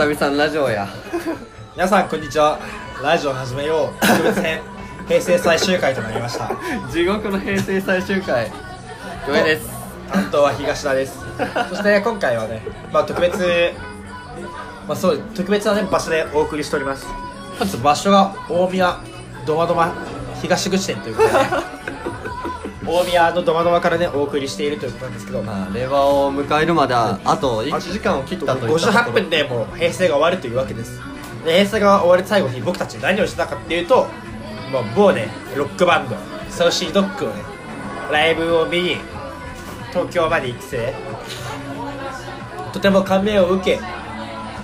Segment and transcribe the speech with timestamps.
[0.00, 0.88] 久々のラジオや。
[1.76, 2.58] 皆さんこんにちは。
[3.02, 4.06] ラジオ始めよう。
[4.06, 4.62] 特別編。
[5.06, 6.50] 平成最終回となりました。
[6.90, 8.50] 地獄の平成最終回。
[9.26, 9.68] ごめんです。
[10.10, 11.18] 担当は東田です。
[11.68, 13.74] そして今回はね、まあ、特別
[14.88, 17.06] まあそう特別な、ね、場所でお送りしております。
[17.58, 18.96] 本日場所が大宮
[19.44, 19.92] ドマドマ
[20.40, 21.44] 東口店ということで、ね、
[22.90, 28.78] 大宮のドマドマからねお送りしているということなんですけど、まあ令和を迎えるまではあと1時間を切ったといったところ。
[28.78, 31.00] 58分でもう平成が終わるというわけです。
[31.44, 34.08] で平成が終わる最後に僕たち何をしてたかっていうと、
[34.72, 36.16] まあ、某ねロックバンド
[36.50, 37.42] ソーシードッグのね
[38.10, 38.96] ライブを見に
[39.90, 40.94] 東京まで行って
[42.72, 43.80] とても感銘を受け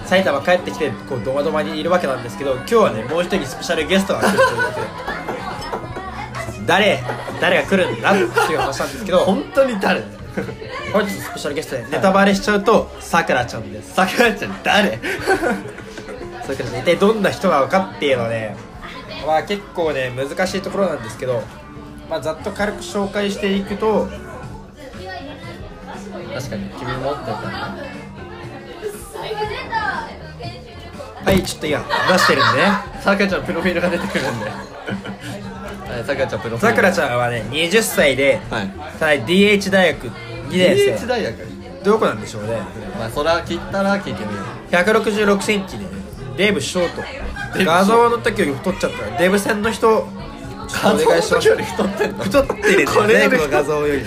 [0.05, 5.26] 埼玉帰ってきてこうドマドマにいるわけなんですけど今日はねもう一人スペシャルゲストが来るというわけで
[6.67, 7.03] 誰
[7.41, 8.21] 誰が来るんだって
[8.53, 9.19] いう話なんですけど。
[9.21, 10.03] 本当に誰？
[10.93, 13.95] 本日スペシャルゲストでネタバレしちゃうとさくらちゃんです。
[13.95, 15.01] さくらちゃん誰？
[16.45, 18.55] それから一体どんな人なのかっていうのはね
[19.27, 21.43] まあ結構ね難しいところなんですけど、
[22.11, 24.07] まあ、ざっと軽く紹介していくと
[26.35, 27.77] 確かに君持ってたな。
[31.25, 32.69] はいちょっといや出してるんでね。
[33.01, 34.45] さくらちゃんプロフィールが出てくるんで。
[34.45, 35.56] はい
[36.05, 36.75] さくらちゃんプロフィール。
[36.75, 39.23] さくらちゃんはね20歳で、はい。
[39.23, 41.35] DH 大学2年 DH 生大学？
[41.85, 42.59] どこなんでしょうね。
[42.99, 44.73] まあそれは切ったら聞いてみよう。
[44.73, 45.87] 1 6 6センチで
[46.37, 47.03] デーブショート。
[47.65, 51.49] 画像の時より太っちゃったらデブ戦の人ちょっとお願いします。
[51.49, 52.25] より太ってんの？
[52.25, 53.29] 太ってるよね。
[53.31, 54.05] この画像より。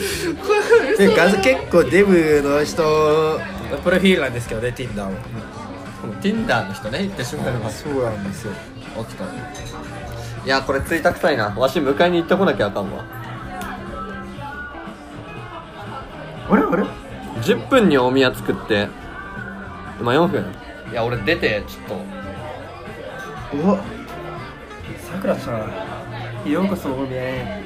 [0.98, 3.40] で画像結構デブの人の
[3.84, 5.12] プロフィールなんですけどね Tinder は
[6.22, 8.54] Tinder の人ね言ってしまえばそうなんですよ。
[8.98, 9.26] 起きた
[10.46, 11.50] いやこれついたくさいな。
[11.50, 13.04] わし迎えに行ってこなきゃあかんわ。
[16.50, 16.84] あれあれ
[17.42, 18.88] ？10分に大宮作って。
[20.00, 20.46] 今4分
[20.92, 22.00] いや俺出てちょっ
[23.62, 23.84] うわ。
[24.98, 25.68] さくらちゃ
[26.46, 27.64] んようこそ大宮へ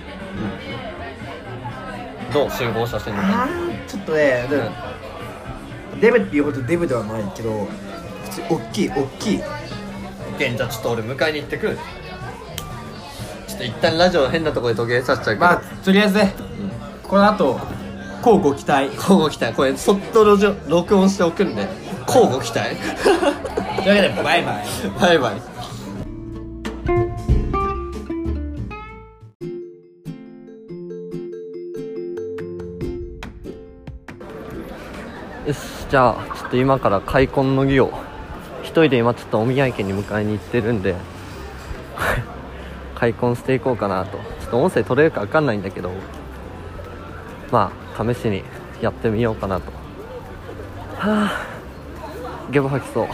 [2.31, 4.71] とどう集合写真のあーちょっとねでも
[6.01, 7.67] デブっていうほどデブではないけど
[8.23, 9.37] 普通に大きい大きい。
[9.37, 11.77] じゃあちょっと俺迎えに行ってくる
[13.65, 16.33] 一旦ラジオ変なところで途切れさせちゃうけど、まあとりあえずね
[17.03, 17.59] この後
[18.25, 18.85] 交互期待。
[18.95, 19.53] 交互期待。
[19.53, 21.67] これそっと録音録音しておくんで。
[22.07, 22.75] 交互期待。
[23.83, 24.65] というわけでバイバイ。
[24.99, 25.35] バイバイ。
[35.47, 35.59] よし
[35.89, 37.91] じゃあちょっと今から開墾の儀を。
[38.61, 40.95] 一人で今ちょっとお宮池に迎えに行ってるんで
[43.03, 44.17] 開墾していこうかなと。
[44.39, 45.91] ちょっと音声取れるか分かんないんだけど
[47.51, 48.43] まあ試しに
[48.81, 49.71] やってみようかなと。
[50.97, 51.47] はあ
[52.49, 53.07] ゲボ吐きそう。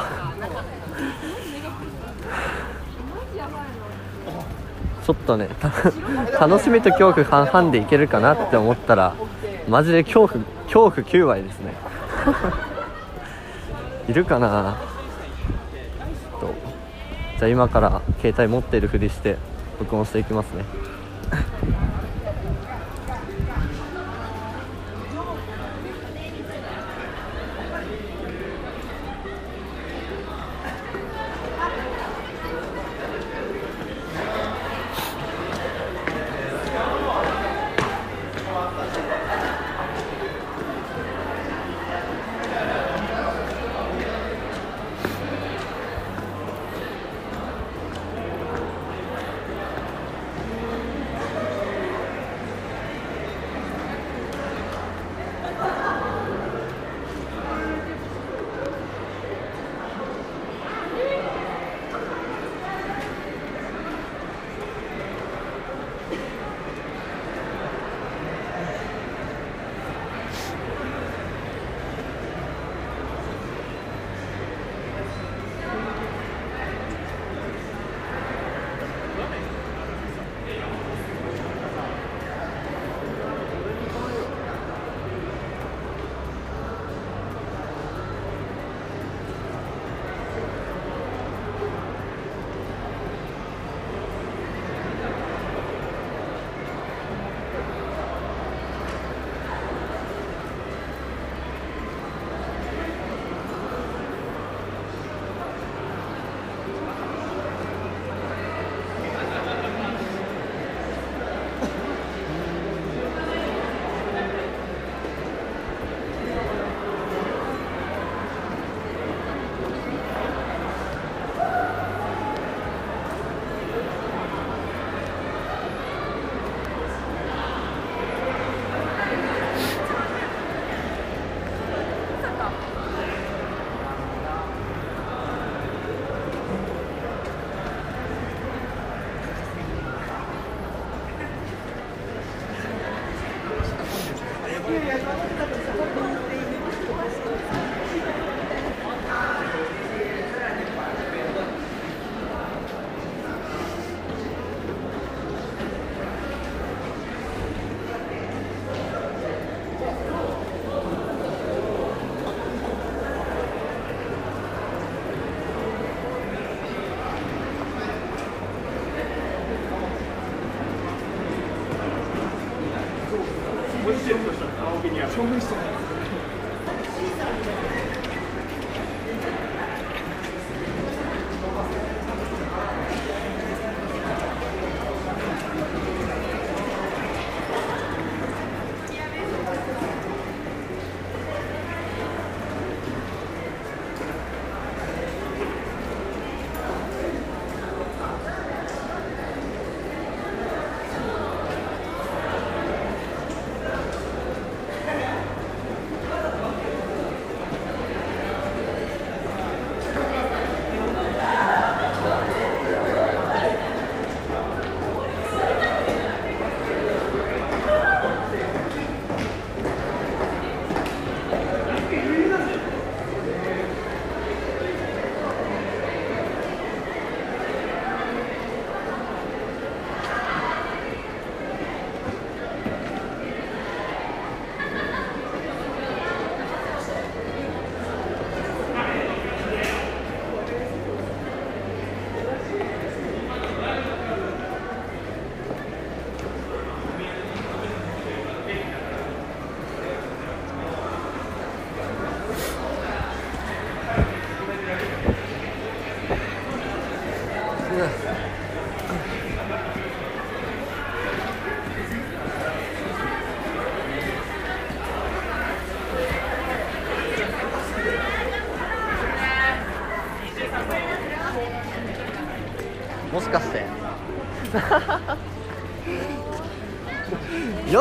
[5.04, 5.50] ちょっとね
[6.40, 9.16] 楽しみと恐怖半々でいけるかなって思ったら
[9.68, 11.74] マジで恐怖恐怖9割ですね。
[14.08, 14.76] いるかな
[16.40, 16.54] と。
[17.40, 19.38] じゃあ今から携帯持ってるふりして。
[19.80, 20.89] 録音していきますね。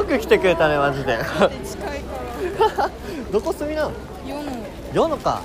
[0.08, 1.18] く来てくれたねマジで。
[1.64, 2.90] 近いから
[3.30, 3.92] どこ住みなの？
[4.92, 5.42] 世のか。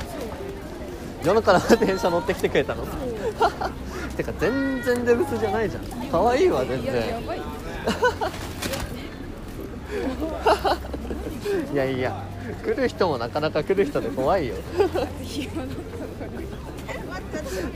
[1.23, 2.85] 世のから電車乗ってきてくれたの？
[4.17, 5.83] てか全然デブスじゃないじゃん。
[6.09, 7.41] 可愛いわ全いやや然ばい。
[11.73, 12.23] いやいや。
[12.63, 14.55] 来る人もなかなか来る人で怖いよ。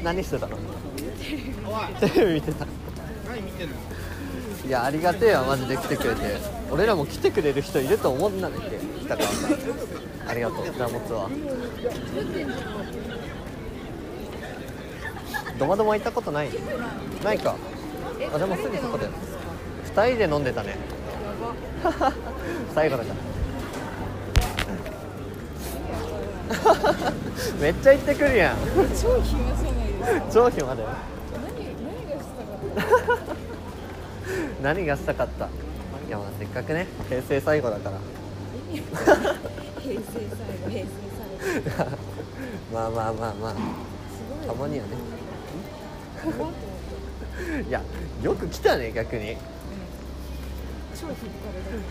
[0.04, 0.57] 何してたの？
[2.00, 2.33] テレビ。
[2.36, 2.66] 見てた。
[2.66, 2.68] い
[4.69, 9.52] やありがてえわマジで来てくれて俺らも来てくれる人いると思うんだねって北川さん。
[10.30, 11.30] ありがとうじゃあ持つわ
[15.58, 16.50] ドマドマ行ったことない？
[17.24, 17.56] ないか。
[18.34, 19.08] あでもすぐそこで
[19.96, 20.75] 2人で飲んでたね。
[22.75, 23.16] 最後だから。
[27.62, 28.57] めっちゃ行ってくるやん。
[29.02, 30.19] 超暇じゃないです。
[30.19, 30.90] か超暇だよ。
[34.62, 35.47] 何何がしたかった？
[35.47, 35.50] 何がしたかった？
[36.07, 37.99] いやまあせっかくね平成最後だから。
[38.71, 40.90] 平成最後平成
[41.45, 41.97] 最後。
[42.73, 43.54] まあまあまあまあ。
[44.47, 44.92] たまにはね。
[47.68, 47.81] いや
[48.23, 49.35] よく来たね逆に。
[49.35, 49.42] た
[50.99, 51.18] 超引っ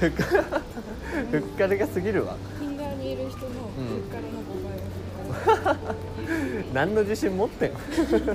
[0.01, 0.61] 張るふっか
[1.31, 2.37] ふっかるが過ぎるわ。
[2.59, 3.47] フィンガーにいる人の
[3.79, 3.97] うん。
[3.97, 5.77] 上からの5倍
[6.75, 7.79] 何の自信持ってんの？
[7.79, 8.27] えなんか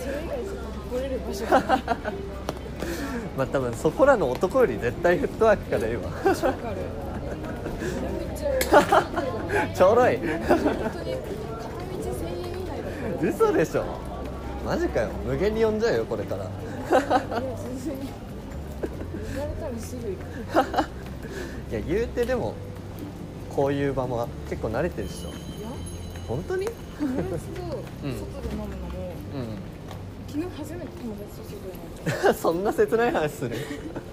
[0.00, 1.60] それ以外ちょっと誇れる場所が
[3.36, 6.02] まあ多分そこらの男より絶対フットワークからいいわ。
[9.74, 10.16] ちょろい。
[10.16, 13.84] 本当に片道1000円以内だった嘘でしょ。
[14.64, 15.10] マジかよ。
[15.26, 16.44] 無限に呼んじゃうよこれから。
[21.70, 22.54] いや言うてでも
[23.54, 25.30] こういう場も結構慣れてるでしょ。
[26.28, 26.68] 本当に？
[27.00, 28.10] 友達と外でうん。
[28.10, 28.16] 飲
[28.58, 28.88] むの
[30.32, 33.56] 昨日初めて友達と外で飲んだそんな切ない話する？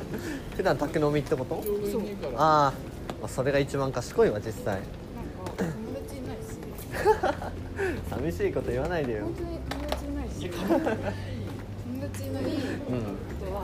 [0.57, 1.63] 普段宅飲みってこと？
[1.63, 2.01] そう。
[2.35, 4.75] あー、まあそれが一番賢いわ実際。
[4.75, 4.83] なんか
[5.55, 6.59] 友達いないし
[8.09, 9.23] 寂しいこと言わないでよ。
[9.23, 12.43] 本当に友達いないし友達いない。
[12.43, 12.49] うん。
[12.51, 12.59] こ
[13.45, 13.61] とは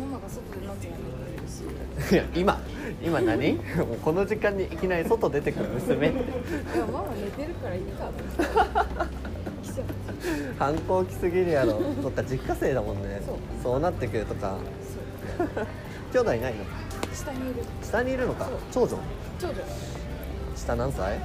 [0.00, 0.98] ママが外で飲んでやめ
[1.36, 2.60] てるしいや今
[3.02, 3.52] 今何？
[3.54, 6.08] もうこの時間にいきなり外出てくる娘。
[6.08, 6.14] いや
[6.92, 8.10] ママ寝てるからいいか
[9.06, 9.31] と
[10.58, 11.80] 反抗期すぎるやろ。
[12.02, 13.20] そっか実家生だもんね。
[13.62, 13.80] そう。
[13.80, 14.56] なってくるとか。
[16.12, 16.64] 兄弟いないの
[17.14, 17.62] 下にいる。
[17.82, 18.48] 下にいるのか。
[18.70, 18.98] 長女？
[19.38, 19.56] 長女。
[20.56, 21.18] 下何歳？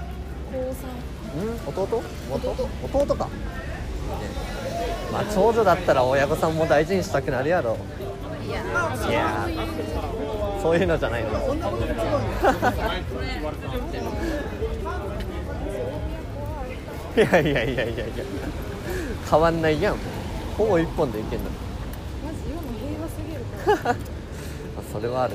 [0.52, 1.88] 高うん？
[1.88, 2.04] 弟？
[2.30, 2.52] 元？
[2.52, 2.70] 弟。
[3.06, 3.32] 弟か、ね、
[5.12, 7.78] まあ長女だったら親御さんも大事にしたくなるやろ。
[8.48, 8.64] 3いや。
[9.10, 9.48] いや。
[10.62, 10.98] そういうそういうの。
[10.98, 11.30] じゃないの
[17.18, 18.06] いやいやいやいやいや
[19.30, 19.96] 変わんないやん。
[20.58, 21.46] ほぼ一本でいけんの。
[22.26, 23.42] マジ世の平和すぎる
[23.82, 23.96] から。
[23.96, 23.96] あ
[24.92, 25.34] それはある。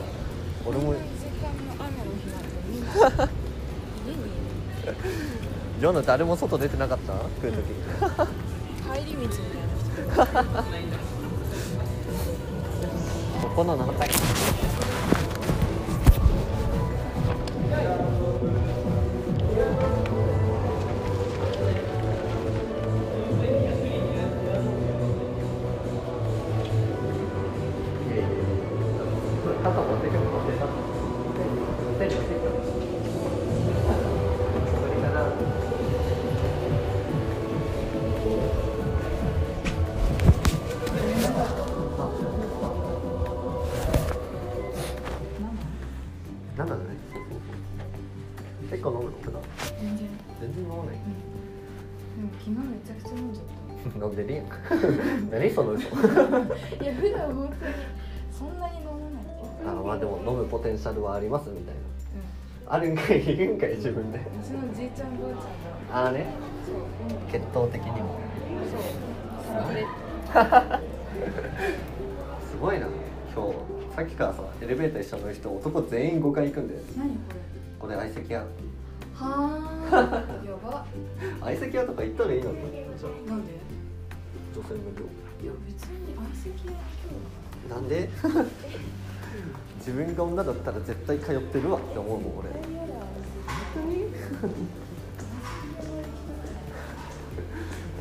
[0.67, 0.85] 俺も。
[0.85, 1.05] この時
[1.41, 2.89] 間の雨の日なんてみんな
[4.07, 4.23] 家に
[5.81, 7.13] 夜の誰も外出てなかった？
[7.13, 7.63] 来る時。
[9.01, 10.63] 帰り道みたいな人。
[13.43, 14.09] ここの何回
[55.55, 57.75] その嘘たいや普段本当に
[58.31, 58.93] そんなに飲ま
[59.71, 61.81] ないあまあでも飲むポテンシャルはありますみたいな。
[61.81, 61.85] う
[62.67, 64.19] あるんかいいるんかい自分で。
[64.19, 66.07] んうちのじいちゃんばあちゃんが。
[66.07, 66.27] ああね。
[66.67, 67.31] そう。
[67.31, 68.19] 血統的にも。
[68.71, 68.81] そう。
[70.33, 70.81] サ
[72.51, 72.87] すごいな。
[73.35, 73.55] 今日
[73.95, 76.81] さっきからさエレベーター一緒の人男全員5回行くんだよ。
[77.79, 78.41] ここれ相席屋。
[78.41, 78.47] れ
[79.15, 79.27] は
[79.91, 80.87] あやば。
[81.45, 82.57] 相席屋とか行ったらいいのに
[83.27, 83.53] なんで？
[84.55, 85.05] 女性無料
[85.43, 86.73] いや別に相席屋
[87.69, 88.09] 今なんで？
[89.79, 92.51] 自分が女だったら絶対通ってるわって思うもん俺。
[92.51, 92.95] 日やだ。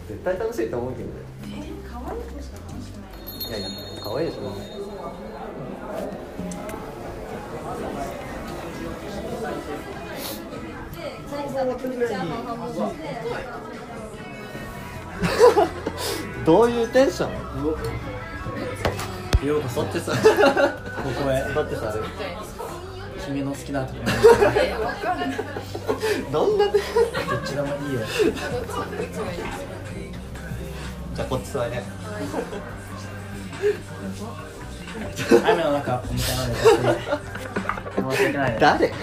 [0.10, 1.14] 絶対楽しいと思うけどね。
[1.56, 3.08] え可愛い子しか楽しくな
[3.56, 4.42] いいやいや可愛いでしょ
[16.46, 17.32] どういうテンション？
[19.48, 20.18] ようこそだってさこ
[21.24, 22.00] こへだってさあれ
[23.26, 23.98] 君の好きな時
[24.56, 25.30] えわかんない
[26.32, 26.74] どんなどっ
[27.44, 28.02] ちでもいいよ。
[31.16, 31.84] じゃあこっち座りね
[35.44, 36.28] 雨の中おで申
[38.18, 38.88] し訳ないね誰？
[38.90, 39.02] とり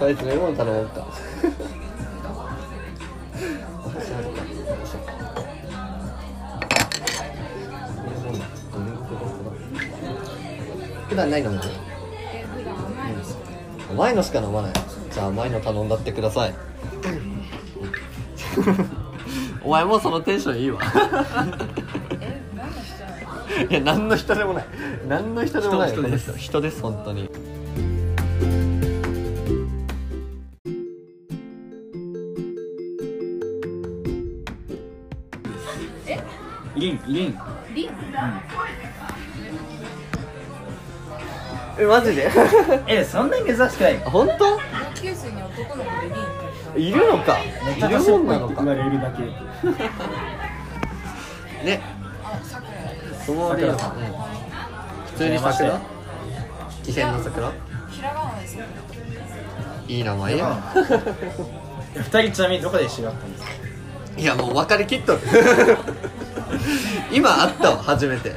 [0.00, 1.06] あえずレモン頼もうか
[11.08, 11.70] 普段ないのも甘
[13.10, 13.40] いのしか
[13.90, 14.72] 甘いのしか飲まない
[15.10, 16.54] じゃあ甘いの頼んだってください
[19.62, 20.80] お前もそのテンションいいわ
[22.20, 23.04] え何の人
[23.70, 24.66] いや何の人でもない
[25.08, 27.28] 何の人でもない人です人です本当に
[36.80, 37.38] リンリン。
[37.74, 37.90] リン。
[41.78, 42.30] えマジで？
[42.88, 43.98] えそんなに珍しくない。
[43.98, 44.38] 本当？
[44.38, 44.56] 同
[45.02, 46.08] 級生に男の子で
[46.76, 47.36] リンいるのか。
[47.66, 48.54] めっいるもんなのか。
[48.64, 49.22] 言われるだけ。
[51.64, 51.82] ね。
[53.26, 55.80] その普通に桜？
[56.82, 57.52] 気仙の桜？
[57.90, 58.64] ひらがなですよ
[59.86, 60.56] いい名前や。
[61.94, 63.50] 二人ちなみにどこで知り合ったんですか？
[64.16, 65.12] いやもう分かりきっと。
[65.14, 65.20] る
[67.12, 68.32] 今会ったわ初めて。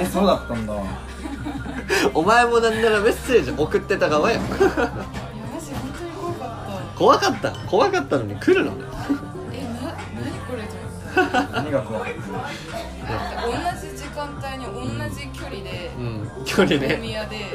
[0.00, 0.74] えそうだったんだ。
[2.14, 4.56] お前もなんならメッセージ送ってた側やいやマ
[5.60, 6.48] ジ本当に怖かっ
[6.92, 6.98] た。
[6.98, 7.50] 怖かった？
[7.68, 8.72] 怖かったのに来るの？
[9.52, 10.74] えな何これと
[11.20, 11.52] 思って。
[11.52, 16.30] 何が怖い同じ時間帯に同じ距離でうん。
[16.44, 17.54] 距離大ね宮でで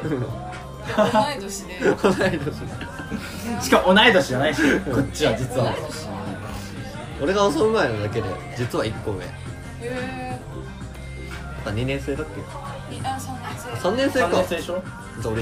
[0.95, 1.79] 同い年で。
[2.01, 3.63] 同い年。
[3.63, 5.73] しかも同い年じゃないしこっちは実は。
[7.21, 9.25] 俺が襲う前のだけで実は1個上
[9.81, 9.85] へ
[10.35, 10.39] え
[11.65, 12.27] あ2年生だっ
[12.89, 12.95] け？
[12.95, 14.83] いあ三年生3年生3か年生でしょ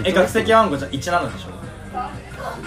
[0.04, 1.50] え学籍暗号じゃ1なのでしょ？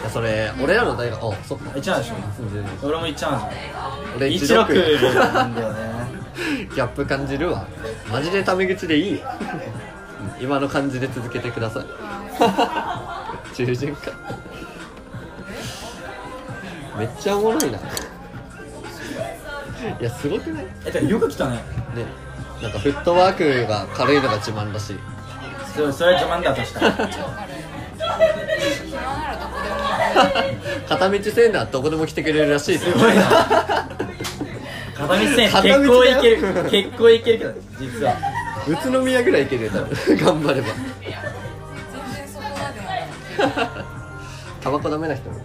[0.00, 1.70] いやそれ俺らの大学あそっか。
[1.70, 2.14] 1なんでしょ？
[2.52, 3.50] 全然俺も1なん
[4.16, 5.80] 俺じゃん16なんだよね。
[6.74, 7.66] ギャップ感じるわ。
[8.10, 9.18] マジでタメ口でいい。
[9.20, 9.26] よ
[10.38, 11.84] うん今の感じで続けてください。
[13.54, 14.10] 中旬か。
[16.96, 17.78] めっちゃおもろいな
[20.00, 20.64] いやすごくない？
[20.64, 21.60] ねえてかよく来たね。
[22.62, 24.98] なんかフットワークが軽いのが自慢らしい。
[25.74, 27.08] それそれは自慢だとしたら超軽い
[28.86, 29.76] 暇ならどこでも
[30.82, 32.72] 行片道せんならどこでも来てくれるらしい。
[32.72, 33.22] ですすごいな。
[34.94, 36.16] 片道線結片道だよ。
[36.16, 36.36] 構いける
[36.70, 38.16] 結構いけるけど実は。
[38.68, 40.16] 宇都宮ぐらい行けるよ多分。
[40.42, 40.68] 頑張れば。
[44.60, 45.39] タバコダメな人も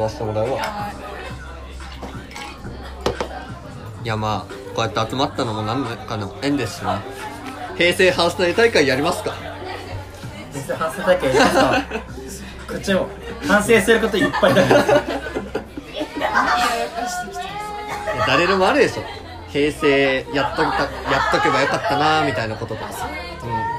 [0.00, 0.58] 吸わせてもらうわ。
[0.58, 0.90] は
[4.02, 6.92] いやまあこうやって集まったのも何かの縁ですしね。
[7.76, 9.34] 平成ハウス内大会やりますか？
[10.54, 11.84] 実際反省大会やりますか？
[12.66, 13.08] こっちも
[13.46, 14.84] 反省することいっぱいだから。
[18.26, 19.02] 誰でもあるでしょ。
[19.48, 20.88] 平成やっときたや
[21.28, 22.86] っとけばよかったなみたいなこととか。
[22.86, 22.92] うん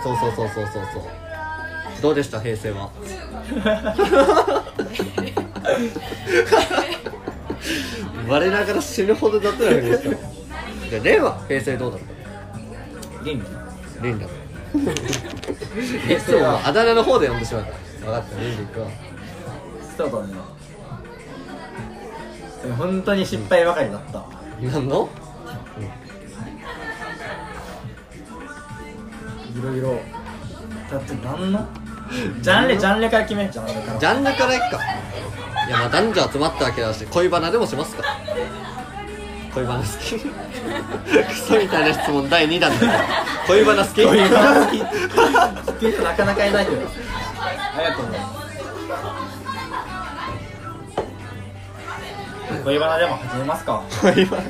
[0.04, 1.04] そうそうそうそうそうそう。
[2.02, 2.40] どうでした？
[2.40, 2.92] 平成は
[8.28, 10.20] 我ながら死ぬほど雑なふりでしたもん
[10.90, 11.98] じゃあ令和平成どうだ。
[11.98, 13.46] った倫理
[14.02, 14.30] リンダい
[16.18, 16.84] つもあだ。
[16.86, 18.88] 名の方で呼んでしまった分かったリンダ行くわ
[19.98, 20.28] そうだ。
[20.28, 20.34] ね
[22.64, 23.98] でも本当に失敗ばかりだ。
[23.98, 24.24] った
[24.62, 25.10] 何の
[29.56, 30.00] いろいろ
[30.90, 30.98] だ。
[30.98, 31.68] って何の
[32.42, 34.78] ジャンルジャンルから決めんじゃんジャンルからいっか
[35.72, 38.04] やまあ男女集まったわけだし恋バナでもしますか？
[39.54, 40.20] 恋バナ好き？
[40.20, 40.30] ク
[41.36, 42.78] ソみたいな質問第2弾だ
[43.48, 44.04] 恋バナ好き？
[44.06, 44.78] 恋バナ好き。
[44.78, 46.84] っていう人なかなかいないけどあ
[47.80, 48.20] りがとうね
[52.66, 53.82] 恋バナでも始めますか。
[54.02, 54.44] 恋バナ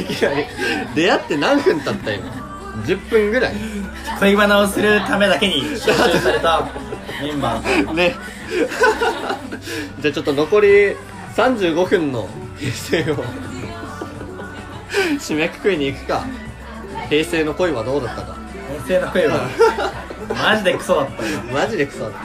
[0.00, 0.46] いきなり
[0.94, 2.30] 出会って何分経った今
[2.84, 3.54] ？10分ぐらい。
[4.20, 6.68] 恋バナをするためだけに招集された
[7.20, 7.92] メンバー。
[7.94, 8.14] ね
[10.00, 10.96] じゃあちょっと残り
[11.36, 13.24] 35分の平成を
[15.18, 16.24] 締めくくりに行くか。
[17.08, 18.36] 平成の恋はどうだったか。
[18.86, 19.48] 平成の恋は？
[20.50, 21.26] マジでクソだった。
[21.26, 22.18] よマジでクソだった。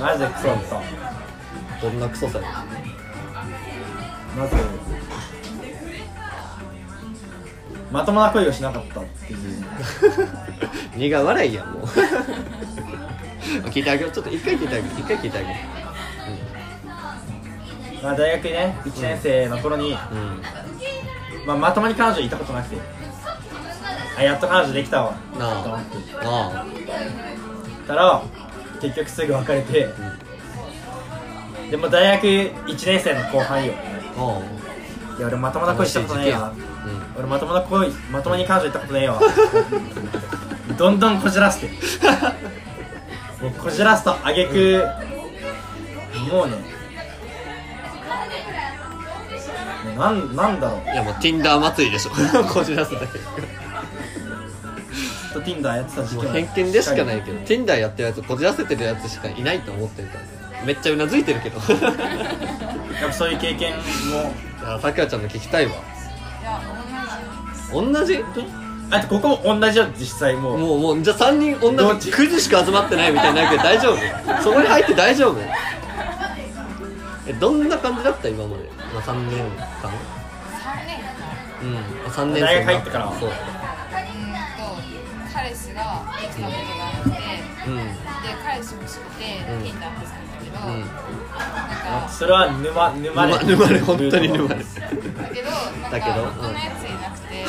[0.00, 0.82] マジでクソだった。
[1.82, 2.40] どんなクソさ
[4.36, 4.56] まず
[7.90, 9.38] まともな恋をしなかったっていう。
[10.96, 11.86] 苦笑いやんもう。
[13.68, 14.12] 聞いてあげよう。
[14.12, 14.84] ちょっと一回聞いてあげる。
[14.98, 15.54] 一回聞いてあげる
[18.02, 19.96] まあ大学ね1年生の頃に、うん、
[21.46, 22.76] まあ、まともに彼女いたことなくて。
[24.18, 25.14] あやっと彼女できたわ。
[25.38, 25.62] なあ。
[25.62, 25.96] と思って。
[26.22, 26.66] あ。
[27.86, 28.22] たら
[28.80, 29.88] 結局すぐ別れて、
[31.70, 33.74] でも大学1年生の後半よ。
[35.18, 36.50] いや俺まともな恋したことねえわ。
[36.50, 39.20] う俺まともな恋まともに彼女いったことねえわ。
[40.78, 41.72] どんどんこじらせて。
[43.42, 44.84] もうこじらすとあげく。
[46.30, 46.75] もうね
[49.96, 50.80] なんなんだろう。
[50.90, 52.10] んいやもう Tinder 祭りでしょ。
[52.52, 53.28] こじらせだけずっ
[55.32, 60.24] と Tinder やってた時期もう偏見でしかないけど Tinder やってるやつこじらせてるやつしかいないと思ってるから。
[60.64, 61.58] めっちゃうなずいてるけど。
[61.58, 61.60] い
[63.00, 63.82] やっぱそういう経験も。
[64.70, 65.72] やさくらちゃんの聞きたいわ。
[67.72, 67.92] 同じ？
[67.92, 68.24] 同じ
[68.88, 70.58] あとここも同じよ実際もう。
[70.58, 72.10] もうもうじゃあ3人同どっち？
[72.10, 74.42] じ9時しか集まってないみたいになるけど大丈夫？
[74.42, 75.38] そこに入って大丈夫？
[77.28, 78.28] えどんな感じだった？
[78.28, 79.44] 今まで、まあ、3年
[79.82, 81.00] 間？3年
[81.62, 82.10] うん。
[82.10, 83.30] 3年生大学入ってからそう。
[83.30, 83.34] と
[85.34, 87.16] 彼氏ができたことがなくて
[87.66, 87.76] うん。
[87.76, 87.82] で
[88.44, 90.80] 彼氏欲しくてうん Tinder 始めたけど、うん。
[90.80, 97.44] なんかそれは沼沼沼沼れ本当に沼れ だけどなんだけどか他のやついなくて。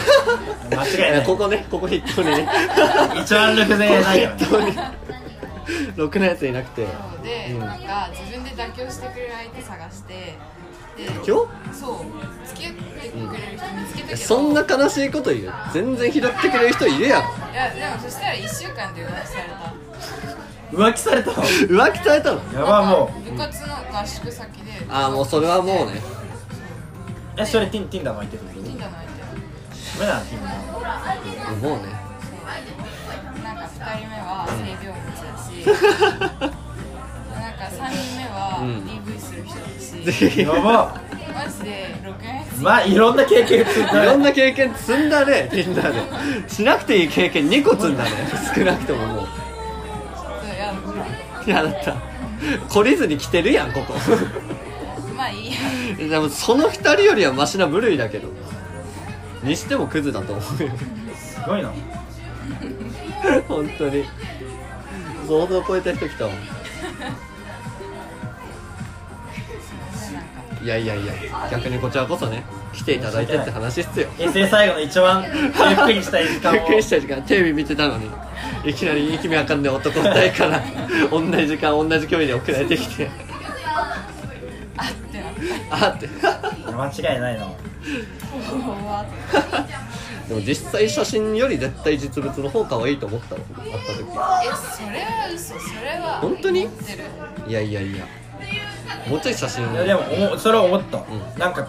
[0.75, 1.25] 間違いない。
[1.25, 2.49] ここねここ筆頭にね。
[3.21, 4.35] 一番ルフでないよね。
[4.37, 4.77] 筆頭に
[5.95, 6.85] ろくなやついなくて。
[6.85, 7.59] そうで、うん。
[7.59, 10.13] なんか自分で妥協してくれる相手探して。
[10.97, 11.41] で今日そ
[11.93, 12.47] う。
[12.47, 15.53] 付き合ってくれる人見つけたけど、そんな悲しいこと言う？
[15.73, 17.21] 全然拾ってくれる人いるやん。
[17.21, 19.73] いやでもそしたら1週間で浮気された。
[20.71, 21.35] 浮気されたの？
[21.43, 22.41] 浮気されたの？
[22.53, 23.31] やばもう。
[23.31, 24.71] 部活の合宿先で。
[24.89, 26.01] ああもうそれはもうね。
[27.37, 28.99] えそれティンティンダー巻いてるってこと Tinder の相ダ
[29.99, 31.45] メだなティンダ。
[31.51, 32.06] ーもうね
[35.67, 36.47] なんか
[37.65, 38.67] 3人目はうん。
[38.85, 41.01] DV する人だし、ぜひいやば。
[41.33, 46.49] マジでろくなやつまあいろんな経験積んだろんな経験積んだね Tinder で。
[46.49, 48.09] しなくていい経験2個積んだね。
[48.55, 49.27] 少なくとももう。
[50.45, 50.73] いや
[51.45, 51.95] いやだった。
[52.69, 53.93] 懲りずに来てるやんここ。
[55.15, 56.07] まあいいや。
[56.09, 58.29] でもその2人よりはマシな部類だけど。
[59.43, 60.71] にしてもクズだと思うよ。
[61.15, 61.71] すごいな。
[63.47, 64.05] 本当に
[65.27, 66.31] 想像を超えた人来たわ
[70.63, 71.13] いやいやいや
[71.51, 74.07] 逆にこちらこそね来ていただいてって話っすよ。
[74.17, 78.09] 平成最後の一番ゆっくりしたい時間びっくりをした時間テレビ見てたのに
[78.65, 80.61] いきなり意味わかんない男2人から
[81.09, 83.09] 同じ時間同じ距離で送られてきて。
[84.77, 85.33] あってなっ
[85.71, 86.07] あって。
[86.99, 87.47] 間違いないな。
[89.31, 89.65] た
[90.27, 95.53] でも実際写真より絶対実物の方が可愛いと思ったの会った時えそれは嘘。
[95.59, 96.67] それは本当に？
[97.47, 98.05] いやいやいや。
[99.07, 101.03] もうちょい写真いやでも思うそれは思った、ん。
[101.37, 101.61] なんか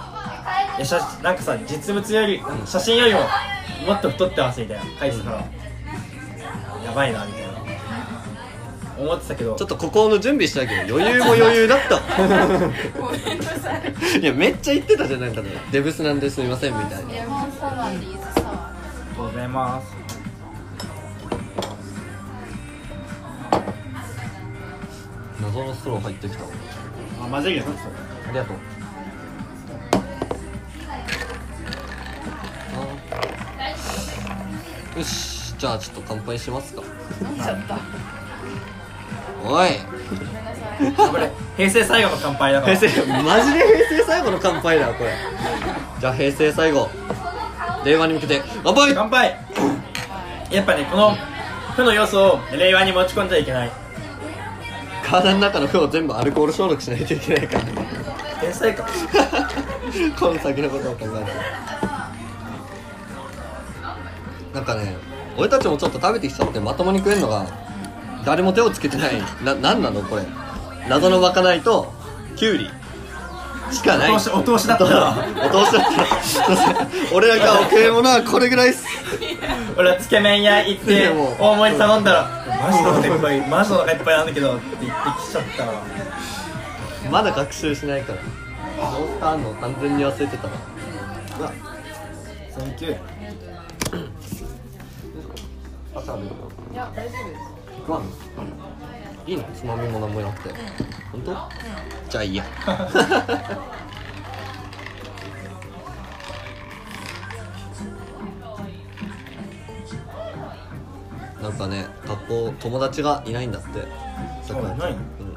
[0.76, 3.20] いや写なんかさ実物より写真よりも
[3.86, 5.36] もっと太ってますみたいな書いてたから、
[6.84, 7.48] やばいなみたいな。
[8.98, 9.54] 思ってたけど。
[9.54, 12.00] ちょっとここの準備したけど余裕も余裕だった。
[13.00, 14.18] ごめんなさい。
[14.20, 15.50] いやめっちゃ言ってたじゃんなんかね。
[15.70, 17.12] デブスなんですみませんみたいな。
[17.12, 18.16] レモンサワーでいい
[19.18, 19.96] とうございます。
[25.42, 26.44] 謎のストロー入ってきた。
[26.44, 26.48] あ
[27.28, 28.56] 混ぜるよありがとう。
[34.94, 35.56] あよし。
[35.58, 36.82] じゃあちょっと乾杯しますか。
[37.20, 37.76] 飲んじゃった。
[39.42, 39.70] おい。
[40.10, 41.32] ごめんなさいこれ。
[41.56, 45.10] 平成最後の乾杯だから平成マジで平成最後の乾杯だこれ。
[45.98, 46.88] じゃあ平成最後
[47.84, 48.94] 令和に向けて乾杯！
[48.94, 49.36] 乾杯！
[50.50, 51.16] やっぱねこの
[51.76, 53.70] 負の要素を令和に持ち込んじゃいけない。
[55.04, 57.64] 体の中の負を全部アルコール消毒しないといけないから。
[58.40, 58.86] 天才か。
[60.18, 61.32] この先のことを考えて。
[64.54, 64.96] なんかね
[65.36, 67.46] 俺たちもちょっと食べてきちゃってまともに食えんのが
[68.24, 69.22] 誰も手をつけてない。
[69.44, 70.22] ななんなのこれ。
[70.88, 71.92] 謎のまかないと
[72.36, 72.70] きゅうり
[73.72, 74.12] しかない。
[74.14, 74.84] お通しお通しだった。
[74.84, 75.14] らお
[75.64, 76.02] 通しだった。
[76.14, 76.76] らすいません
[77.14, 78.86] 俺らがお食い物はこれぐらいっす。
[79.76, 82.28] 俺はつけ麺屋行って大盛り頼んだら
[82.62, 83.40] マジでお腹いっぱい。
[83.48, 84.88] マジでお腹いっぱいなんだけどって言って
[85.22, 85.72] きちゃったら
[87.10, 88.18] まだ学習しないから。
[88.78, 90.52] モンスターあんの完全に忘れてたわ。
[92.56, 92.98] サンキュー。
[95.94, 96.30] 朝あるよ
[96.72, 97.40] いや大丈夫です。
[97.78, 98.67] 食わんの？
[99.28, 99.44] いいの？
[99.54, 100.54] つまみもなんもなくて。
[101.12, 101.36] 本当？
[102.08, 102.44] じゃあいいや。
[111.42, 113.68] なんかね学校友達がいないんだって。
[114.42, 114.74] さくら。
[114.74, 114.92] いない。
[114.92, 115.36] のうん。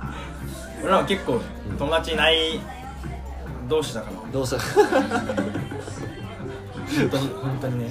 [0.83, 1.41] 俺らは結構
[1.77, 2.61] 友達いない
[3.67, 4.13] 同士だから。
[4.31, 4.69] どうした本
[7.09, 7.89] 当に本当にね。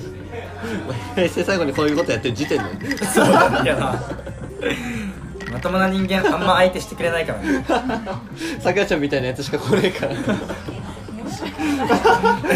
[1.14, 2.96] 平成最後にこういうことやってる時点で。
[3.04, 3.94] そうなんだよな
[5.52, 7.64] まともな人間あんま相手してくれないからね。
[8.60, 10.14] さくらちゃんみたいなやつしか来ねえから。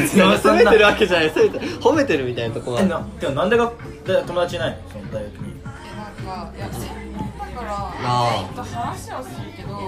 [0.07, 0.21] 責
[0.57, 1.31] めてるわけじゃない。
[1.31, 2.81] 責めて褒めてるみたいなとこは。
[2.81, 3.73] えなでもなんでが
[4.07, 4.77] で友達いないの？
[4.93, 5.55] その大学に。
[5.61, 5.65] え
[6.27, 6.89] なんかいや先
[7.39, 7.71] 輩だから
[8.03, 8.47] あ。
[8.53, 9.87] 意外と話はするけどなんか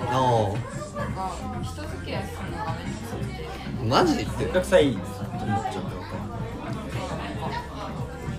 [1.16, 1.18] あ
[1.62, 3.16] 人付き合いするのがめんどくさ
[3.80, 4.44] くマジで言って。
[4.44, 5.00] せっかくさいいと
[5.44, 5.80] 思っちゃうか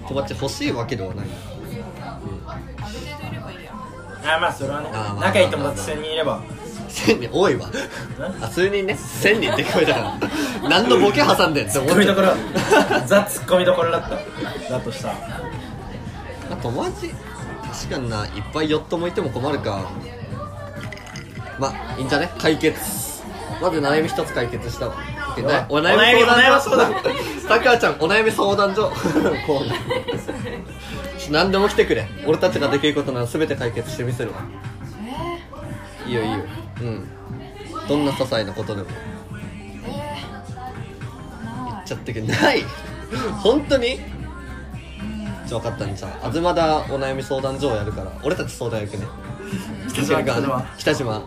[0.07, 1.25] 友達欲しいわけではない
[4.35, 4.89] あまあそれはね。
[4.93, 6.41] あーまあ仲いい友達1000人いれば。
[6.89, 7.29] 1000人？
[7.31, 7.67] 多いわ。
[8.41, 12.27] あ数人ね？1000人って聞こえたから何のボケ挟んでんってツ思ッコミどころ。
[12.89, 14.69] たザ・ツッコミどころだった。
[14.73, 15.13] だとしたら。
[16.49, 18.25] まあ友達確かにな。
[18.25, 19.89] いっぱいヨットもいても困るか。
[21.59, 22.29] まあいいんじゃね？
[22.39, 22.79] 解決。
[23.61, 24.95] まず悩み一つ解決したわ
[25.35, 26.93] おなおお悩みお悩み相談
[27.47, 28.89] さくらちゃんお悩み相談所。
[29.47, 30.76] こう
[31.29, 32.07] 何でも来てくれ。
[32.25, 34.41] 俺たちができることなら全て解決してみせるわ。
[36.05, 36.39] いいよいいよ。
[36.81, 37.07] うん。
[37.87, 38.87] どんな些細なことでも。
[41.65, 42.27] 言っちゃってけど。
[42.27, 42.63] ない。
[43.41, 43.99] 本当に？
[45.47, 48.11] じゃあ分かったんじゃあ東田お悩み相談所をやるから。
[48.23, 49.05] 俺たち相談役ね。
[49.89, 50.21] 北島。
[50.23, 50.47] 北島。
[50.49, 51.21] が北島。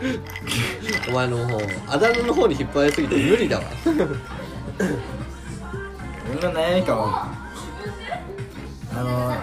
[1.08, 3.64] お前の方あだ名の方に引っ張りすぎて無理だわ
[6.30, 7.28] 俺の悩みかは
[8.92, 9.34] あの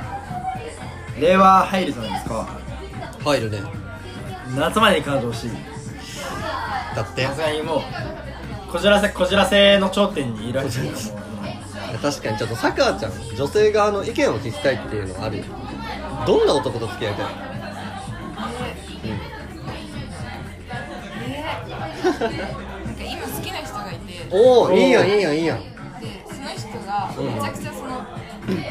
[1.19, 2.47] 令和入るじゃないですか。
[3.23, 3.61] 入るね。
[4.55, 5.51] 夏までに彼女欲しい。
[6.95, 7.25] だって。
[7.25, 7.81] さすがにもう
[8.71, 11.21] こじらせこじらせの頂点にいるわけですよも
[11.95, 15.45] う確かにちょっとさくらちゃん女性側の意見を聞きたいっていうのはあるよ。
[16.25, 17.25] どんな男と付き合いたい？
[19.03, 19.09] うん。
[22.03, 24.27] なんか今好きな人がいて。
[24.31, 25.76] おおいいやんいいやんいいやん
[27.23, 27.87] めちゃくちゃその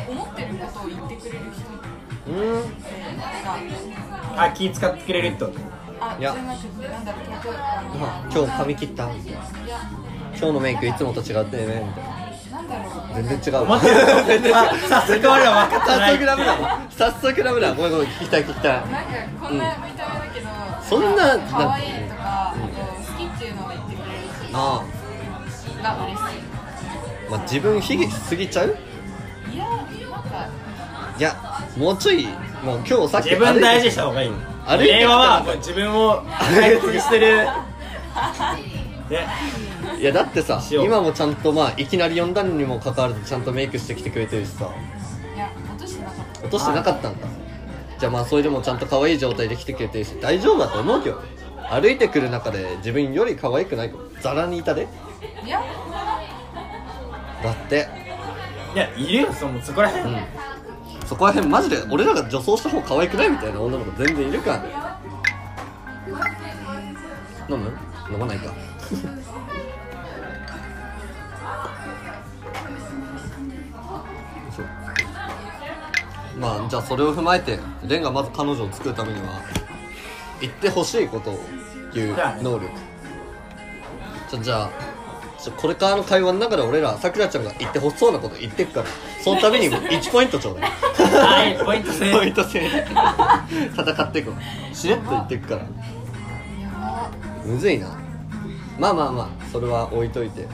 [0.08, 2.64] 思ってることを言ってくれる人うんなん。
[4.34, 5.58] かあ気使ってくれるってこと
[6.00, 6.32] あいや。
[6.32, 9.06] じゃなくてなんだろう例えばあ今日髪切った。
[9.06, 9.78] みたいないや。
[10.38, 11.64] 今日のメイクいつもと違ってね。
[11.66, 12.16] みたいな
[12.56, 13.70] なんだろう全然違う。
[13.70, 16.56] わ全然違うあ早速俺ら分かってない早速ダメだ。
[16.90, 17.74] 早速ダメだ。
[17.74, 18.72] ごめんごめん聞きたい聞きたい。
[18.72, 18.90] なんか
[19.40, 20.48] こんな見た目だけど、
[20.82, 24.10] そんな可愛いとか、あと好きっていうのを言ってくれる
[24.48, 24.84] 人あ
[25.82, 26.45] が嬉しあ
[27.30, 28.76] まあ自分卑下しすぎちゃう？
[29.52, 30.48] いいやなんか。
[31.18, 31.36] いや
[31.76, 32.26] もうちょい
[32.62, 34.30] もう今日さっき自分大事にした方がいい。
[34.68, 37.46] 歩いてきた令和は自分を大切にしてる
[39.08, 39.28] ね
[40.00, 44.68] いやだってさ今もちゃんとまあいきなり呼んだにもかかわらずちゃんとメイクしてきてくれてるしさ
[45.36, 47.28] いや落としてなかった落としてなかったんだ
[48.00, 51.22] じゃあまあそれでもちゃんと可愛い状態で来てくれてるし大丈夫だと思うけど
[51.70, 54.88] 歩いてくる中で自分より可愛くない子ザラにいたで
[55.44, 55.62] いや
[57.42, 57.88] だって。
[58.74, 60.20] いやいるよそのそこら辺、うん。
[61.06, 64.62] そこら辺マジで俺らが女装した方が可愛くないみたいな女の子全然いるから。
[64.62, 64.68] ね
[67.48, 67.72] 飲む？
[68.12, 68.52] 飲まないか。
[76.38, 79.40] まあじゃあそれを踏まえてレンがまず彼女を作るためには
[80.40, 81.40] 言ってほしいことを
[81.94, 82.68] 言う能力。
[84.28, 84.70] ちょじゃあ
[85.38, 88.86] ちょこれからの会話の中で俺らさくらちゃんが言ってほしそうなこと言ってくから。
[89.22, 90.70] そのために1 ポイントちょうだい。
[90.70, 92.12] はい ポイント制。
[92.12, 92.60] ポイント制。
[92.60, 92.68] で
[93.76, 94.74] 戦っていこう。
[94.74, 95.62] しれっと言ってくから。
[97.44, 97.88] むずいな。
[98.78, 100.46] まあまあまあそれは置いといて。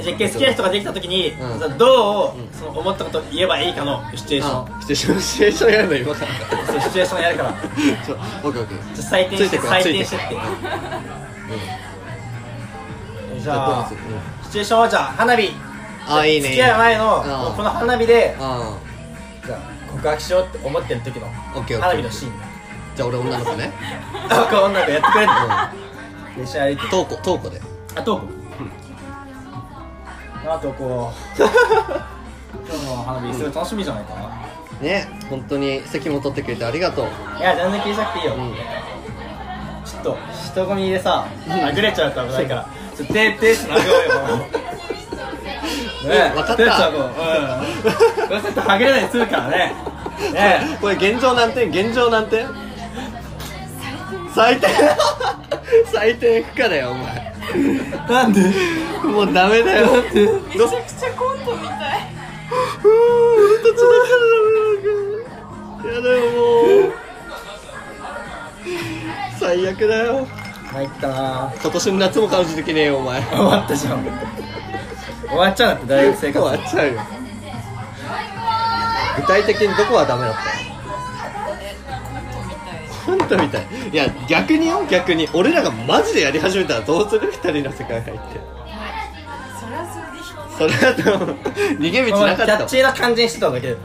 [0.00, 1.58] じゃあ好きな人ができた時に、うん。
[1.58, 2.48] さどう、うん。
[2.52, 4.76] その思ったことを言えばいいかのシチュエーション。
[4.76, 6.66] あシチュエーションシチュエーションやるの今から。
[6.66, 7.52] そうシチュエーションやるから。
[8.06, 9.02] ちょオッケーオッケー。
[9.02, 10.26] 採点して採点してって。
[10.26, 11.87] ついてく
[13.38, 13.90] じじゃあ
[14.42, 15.52] シチュエーションはじゃあ花火。
[16.08, 16.42] あいいね。
[16.42, 17.16] 付き合う前の
[17.48, 17.56] うん。
[17.56, 18.78] この花火であ
[19.44, 19.60] じゃあ
[19.92, 21.80] 告白しようって思ってる時のオッケーオッケー。
[21.80, 22.32] 花火のシーン
[22.96, 23.72] じゃあ俺女の子ね。
[24.30, 27.60] あこう女の子やってくれるの一緒に歩いてトーコトーコで。
[27.94, 28.22] あと
[30.46, 34.14] あとこう今日の花火すごい楽しみじゃないか。
[34.14, 34.28] な
[34.80, 37.06] ね本当に席も取ってくれてありがとう。
[37.38, 38.54] いや全然気にしなくていいよ、うん。
[39.84, 42.66] ちょっと人混みでさあぐれちゃうと危ないから
[42.98, 43.90] ちょっと手手つなごうよ
[46.04, 47.10] ね分かった手つなごううん
[48.28, 49.74] そうするとはぐれないで済むからね
[50.32, 52.46] ねこれ現状何点現状何点
[54.34, 54.70] 採点
[55.92, 57.32] 採点不可だよお前
[58.08, 58.40] なんで
[59.04, 62.08] もうダメだよめちゃくちゃコントみたい
[62.84, 66.36] 俺たちだからなんかやだよも
[66.88, 66.92] う
[69.38, 70.26] 最悪だよ
[70.72, 71.52] 参ったな。
[71.60, 73.22] 今年の夏も彼女できねえよお前。
[73.22, 74.04] 終わったじゃん。
[75.28, 76.46] 終わっちゃうんだって大学生活。
[76.46, 77.00] 終わっちゃうよ。
[79.16, 80.40] 具体的にどこはダメだった？
[83.06, 83.90] コントみたいの本当みたい。
[83.92, 85.28] いや逆によ逆に。
[85.32, 87.32] 俺らがマジでやり始めたらどうする？
[87.32, 88.40] 二人の世界入って。
[89.58, 89.86] それは
[90.58, 91.02] それで引それだと
[91.80, 93.80] 逃げ道なかキャったッチーな感じにしてただけでうん。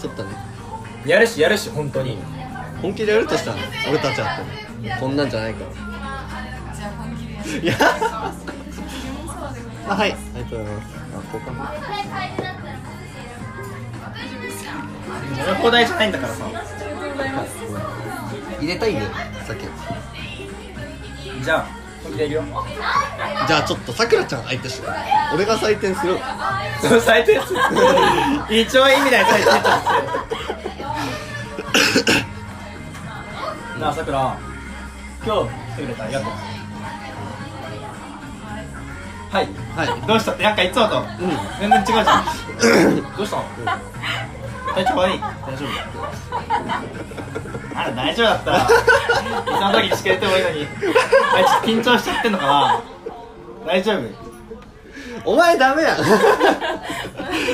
[0.00, 0.30] ちょっとね。
[1.06, 2.18] やるしやるし本当に。
[2.82, 3.58] 本気でやるとしたら
[3.90, 5.70] 俺たちだってこんなんじゃないから
[7.62, 7.74] いや。
[9.88, 10.12] あはい。
[10.12, 10.96] ありがとうございます。
[11.12, 11.62] あ交換乗
[15.46, 16.44] り放題じゃないんだからさ
[18.60, 19.10] 入れたいんだよ
[19.46, 19.64] さっき
[21.44, 21.66] じゃあ
[22.02, 22.44] 本気でやるよ
[23.46, 24.88] じゃあちょっとさくらちゃん相手して
[25.34, 26.06] 俺が採点す。
[26.06, 26.18] る
[26.80, 27.52] その最低です。
[28.50, 29.58] 一応意味ない最低です。
[33.80, 34.38] なあさくら
[35.24, 36.30] 今日来てくれてありがとう
[39.30, 39.48] はい。
[39.76, 40.06] はい。
[40.06, 40.32] どうした？
[40.32, 40.98] ってなんかいつもと。
[40.98, 41.06] うん。
[41.60, 42.24] 全然違うじゃん。
[43.16, 43.36] どうした？
[43.36, 43.44] の
[44.74, 45.20] 体調悪い？
[45.20, 45.68] 大丈夫？
[47.78, 48.50] あら大丈夫だった。
[48.50, 50.66] らいつの時にしてくれてもいいのに。
[51.32, 52.82] あれちょっと緊張しちゃってんのかな？
[53.66, 55.30] 大丈夫？
[55.32, 55.98] お前ダメやん。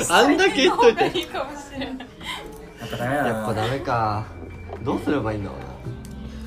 [0.09, 1.07] あんだけ言っといて。
[1.17, 1.97] いいかもしれない
[2.79, 3.27] やっぱダメだな。
[3.29, 4.23] やっぱダメか。
[4.83, 5.55] どうすればいいんだろ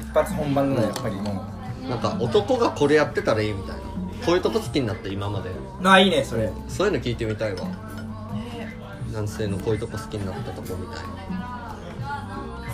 [0.01, 1.45] 一発本番だねやっぱりも
[1.85, 1.89] う。
[1.89, 3.83] ななんか男がこれやってたらいいみたいな
[4.25, 5.51] こういうとこ好きになった今まで。
[5.85, 6.53] あいいねそれ。
[6.69, 7.65] そういうの聞いてみたいわ。
[7.65, 8.77] ね。
[9.13, 11.05] 男性のこういうとこ好きになったとこみたい。
[11.41, 11.77] な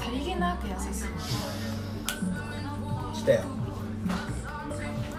[0.03, 1.11] さりげなく優しそう
[3.15, 3.41] 来たよ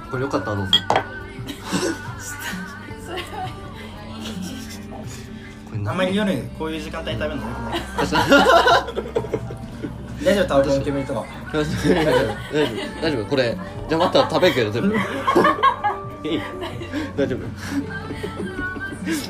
[0.10, 0.72] これよかったらどうぞ。
[5.66, 8.18] これあんまり夜こういう時間帯食べるのよくない大丈
[10.24, 11.26] 大丈夫タオルの煙とか。
[11.48, 11.58] 夫。
[11.58, 11.76] 大丈夫。
[13.02, 13.26] 大丈夫。
[13.26, 14.96] これじゃあまた食べるけど全部。
[14.96, 15.02] いい
[17.16, 17.40] 大丈夫。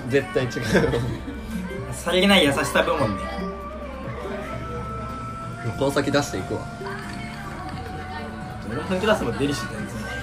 [0.10, 0.52] 絶対違う。
[1.94, 3.24] さりげない優しさ部門ね。
[5.78, 6.62] この先出していくわ。
[8.70, 9.68] 俺も本気出せば出るしね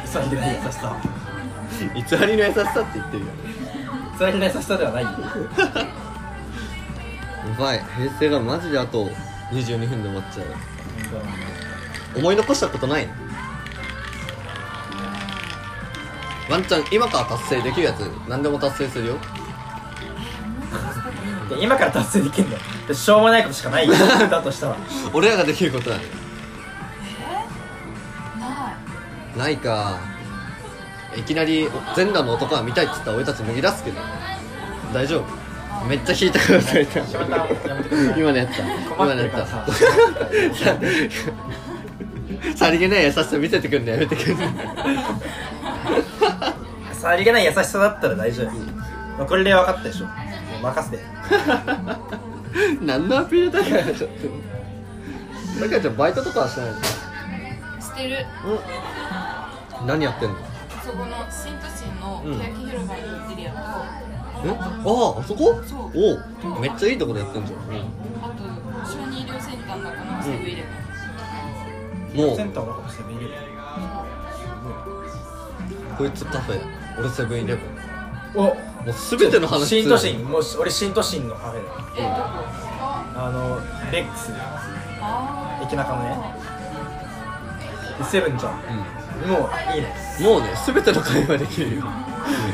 [0.05, 0.97] そのさりげない優しさ
[1.95, 3.31] 偽りの優しさって言ってるよ。
[4.19, 5.11] さりげない優しさではないよ。
[5.11, 5.17] や
[7.59, 7.85] ばい。
[7.97, 9.09] 平成がマジであと
[9.53, 10.47] 22分で終わっちゃう。
[12.19, 13.13] 思い残したことないの？
[16.49, 19.19] ワンチャン今から達成できるやつ何でも達成するよ。
[21.49, 23.95] で今から達成できんのでしょうもないことしかないよ。
[24.31, 24.77] だとしたら。
[25.13, 26.01] 俺らができることない。
[29.37, 29.99] ないか。
[31.17, 34.01] いきなり全裸の男が見たいっつったら俺たち脱ぎ出すけど。
[34.93, 35.25] 大丈夫。
[35.87, 37.27] めっちゃ引いたからされたやめたや
[37.75, 38.21] めてください。
[38.21, 38.63] 今のやった。
[38.63, 39.47] 今のやった。
[39.47, 39.67] さ
[42.55, 44.49] さりげない優しさ見せてくんのやめてくんね
[47.05, 48.51] さりげない優しさだったら大丈夫、
[49.19, 50.07] まあ、これで分かったでしょ。
[50.07, 50.13] も
[50.59, 51.05] う任せて。
[52.81, 55.61] 何のアピールだからちょっと。
[55.61, 56.77] だからちゃんバイトとかはしないの？
[57.79, 58.25] してる。
[59.83, 59.87] うん。
[59.87, 60.37] 何やってんの？
[60.83, 63.01] そこの新都心の欅広場に
[63.35, 63.59] エリアと、
[64.47, 64.49] え？
[64.49, 65.61] あああそこ？
[65.63, 65.91] そう。
[65.95, 66.61] おう。
[66.61, 67.63] めっちゃいいとこでやってんじゃん、あ
[68.33, 68.43] と
[68.83, 70.65] 小児医療センターの中のセブンイレ
[72.15, 72.27] ブン、う。
[72.27, 73.31] ん、もうセンターの中して見れる
[75.99, 77.85] こいつカフェ俺セブンイレブン。
[78.35, 81.61] おもう全ての話新都心もう俺新都心のカフェ
[81.97, 82.15] えどこ
[83.17, 83.61] あの
[83.93, 84.33] レックス
[85.01, 86.35] あ駅中のね。
[88.11, 88.53] セブンじゃん。
[89.31, 89.95] もういいね。
[90.21, 91.85] もうね全ての会話できるよ。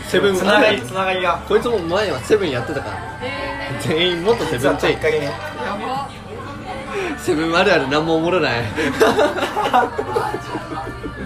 [0.09, 1.43] セブンつながりつながりが。
[1.49, 2.97] こいつも前はセブンやってたから。
[2.97, 2.99] ー。
[3.23, 4.95] え全員もっとセブンチェイ。
[4.95, 5.27] きっかけね。
[5.29, 6.11] ー、やば
[7.19, 8.65] セブンあるある何もおもろない。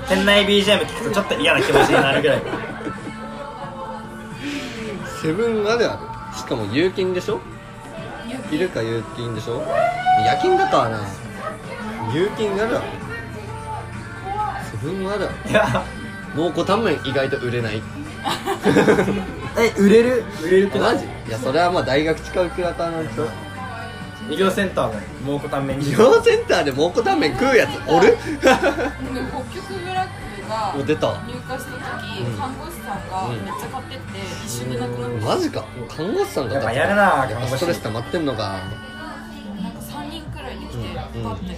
[0.08, 2.42] 店内 BGM 聞くとちょっと嫌な気持ちになるぐらい
[5.24, 6.36] セブンあるある。
[6.36, 7.40] しかも有金でしょ？
[8.52, 9.62] いるか有金でしょ？
[10.26, 11.00] 夜勤だからな
[12.14, 12.86] 有金あるある
[14.70, 15.82] セブンあるあるいや。
[16.36, 17.80] 蒙古タンメン意外と売れない。
[19.56, 20.24] え売れる？
[20.42, 21.06] 売れるってマジ？
[21.06, 23.26] いやそれはまあ大学近くだからなんでしょ？
[24.28, 30.10] 医療センターの蒙古タンメン医療センターで蒙古タンメン食うやつおるで北極ブラック
[30.48, 31.08] がお出た。
[31.26, 32.38] 入荷した時、うん。
[32.38, 35.26] 看護師さんがめっちゃ買ってって一瞬でなくなった。
[35.26, 35.64] マジか。
[35.88, 38.42] 看護師さんがやっぱやるなやっぱストレス溜まってんのか。
[39.62, 41.22] なんか3人くらいで来て、うん。
[41.22, 41.56] パッて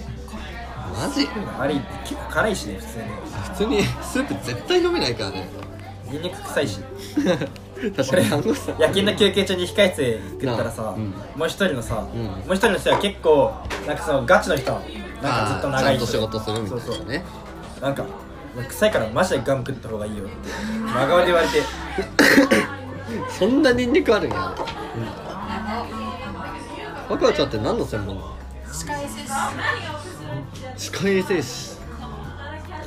[0.93, 1.27] マジ。
[1.59, 3.81] あれ結構辛いしね普通に。
[3.81, 5.49] 普通にスープ絶対飲めないからね。
[6.09, 6.79] ニンニク臭いし。
[7.95, 8.25] 確かに。
[8.25, 8.77] 看護師さん。
[8.79, 11.13] 夜勤の休憩中に控え室で食ったらさ、うん。
[11.35, 12.23] もう一人のさ、うん。
[12.23, 13.53] もう一人の人は結構
[13.85, 17.05] なんかそのガチの人なんかずっと長い人あーちゃんと仕事するみたいそうそう。
[17.05, 17.25] なね
[17.81, 18.05] なんか
[18.63, 20.33] 臭いからマジでガム食った方がいいよって
[20.69, 21.61] 真顔で言われて。
[23.29, 24.53] そんなニンニクあるんや。
[27.09, 28.15] 若葉ちゃんって何の専門？
[28.17, 28.35] なの
[28.71, 29.21] 歯科衛生
[30.77, 31.81] 士歯科衛生士こ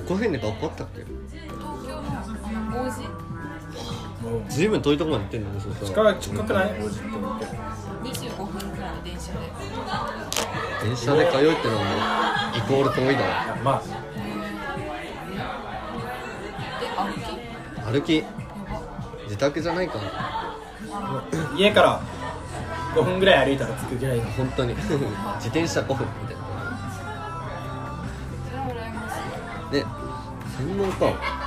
[0.09, 1.05] こ辺で学校あったっけ？
[1.05, 1.17] 東
[1.87, 2.13] 京のあ
[2.71, 3.01] の王子。
[4.21, 6.73] もうずいぶん遠いとこまで行ってんのねそした近らく近くない？
[6.79, 6.99] 王子って
[8.03, 9.39] 25分くらいの電車で。
[10.85, 13.21] 電車で通うってのはもうイコール遠いだ
[13.55, 13.83] あまあ
[17.91, 18.25] 歩き。
[19.25, 19.99] 自宅じゃないか。
[21.57, 22.01] 家から
[22.95, 24.25] 5分ぐらい歩いたら着くぐらいの。
[24.31, 24.75] 本当に。
[24.75, 24.89] 自
[25.49, 26.07] 転車5分。
[26.23, 26.43] みたいな。
[29.73, 29.85] ね。
[30.57, 31.41] 専門か。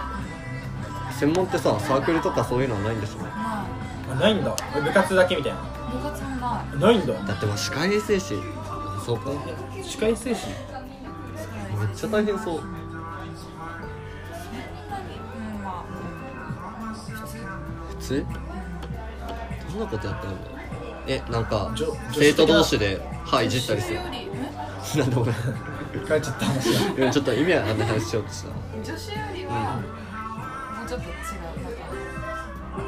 [1.20, 3.66] 専門ってさサークルとかそういうのはないんでしょま
[4.12, 4.56] あないんだ。
[4.76, 5.60] え部活だけみたいな。
[5.60, 6.80] あ部活もない。
[6.80, 7.14] ないんだ。
[7.14, 8.36] だってもう歯科衛生士
[9.06, 9.30] そうか。
[9.76, 10.48] めっ歯科衛生士
[11.96, 12.83] ちゃ大変そう
[18.22, 20.50] 普通どんなことやってるんだ
[21.08, 21.74] えなんか
[22.14, 24.00] 生徒同士で歯いじったりする。
[24.98, 25.34] なんで俺？
[25.34, 26.74] 帰っちゃった話
[27.12, 28.50] ちょっと意味わかんない話しようとした。
[28.50, 31.16] 女子よりはもうちょっと違う
[31.64, 31.84] なんか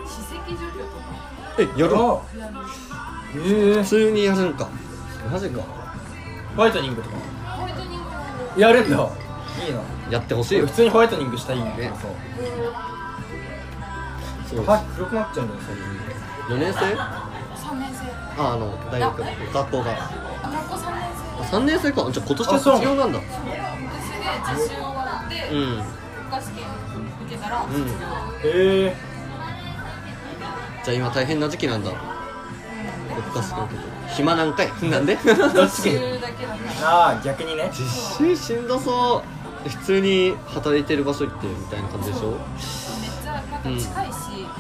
[0.06, 1.06] 歯石除去とか
[1.58, 2.54] えやるあやる
[3.36, 3.80] え。
[3.80, 4.68] え普通にやるんか。
[5.32, 5.62] マジか。
[6.56, 7.16] ホワイトニングとか。
[7.46, 8.12] ホワイトニングも
[8.58, 8.98] やるんだ。
[8.98, 9.80] いいな。
[10.12, 12.02] やってほしい普通にホワイトニングしたいんだけどねさ。
[12.02, 12.12] そう
[14.66, 15.60] 歯黒くなっちゃうんだよ
[16.50, 16.86] 4年生？3
[17.80, 18.42] 年生。
[18.42, 19.18] ああの大学
[19.54, 19.92] 学校が。
[20.44, 21.02] あ学校3年
[21.50, 21.58] 生。
[21.58, 22.12] 3年生か。
[22.12, 22.76] じゃあ今年であそう。
[22.76, 23.20] 卒業なんだ。
[23.20, 25.60] 私で実習終わってうん。
[25.66, 25.84] 国
[26.32, 26.66] 家試験
[27.26, 27.68] 受けたらん。
[27.68, 27.86] 卒業、
[28.50, 28.96] へえ。
[30.84, 31.90] じゃあ今大変な時期なんだ。
[31.90, 32.02] 国
[33.36, 33.86] 家試験受けて。
[34.16, 34.72] 暇なんかい？
[34.90, 35.18] なんで？
[35.18, 35.46] 実習だ
[36.32, 36.56] けだ。
[36.84, 37.72] ああ逆にね。
[37.74, 39.24] 実習しんどそ
[39.66, 39.70] う。
[39.70, 42.38] 普通に働いてる場所行ってみたいな感じでしょ？
[43.66, 43.88] 近いし、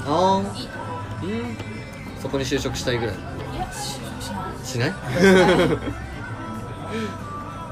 [0.06, 0.82] あいいとあ
[1.24, 1.58] うん
[2.22, 3.16] そこに就職したいぐらい。
[3.16, 3.20] い
[3.58, 4.66] や就職しない。
[4.66, 4.93] しない？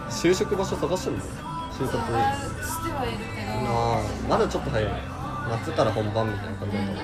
[0.09, 1.19] 就職場所探してんの？
[1.19, 1.25] 就
[1.86, 2.07] 活探し
[2.86, 3.71] てはいるけど。
[3.71, 4.91] ああまだちょっと早い。
[5.49, 7.03] 夏から本番みたいな感じだと思う。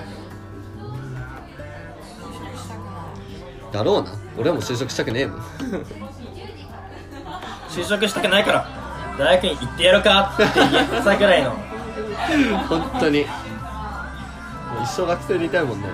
[2.22, 2.90] 就職したくな
[3.70, 3.72] い。
[3.72, 4.12] だろうな。
[4.38, 5.40] 俺はもう就職したくねえもん。
[7.68, 8.66] 就職したくないから。
[9.18, 11.50] 大学に行ってやろうかって言ったぐらいの。
[12.68, 13.26] 本当に
[14.82, 15.88] 一生学生でいたいもんね。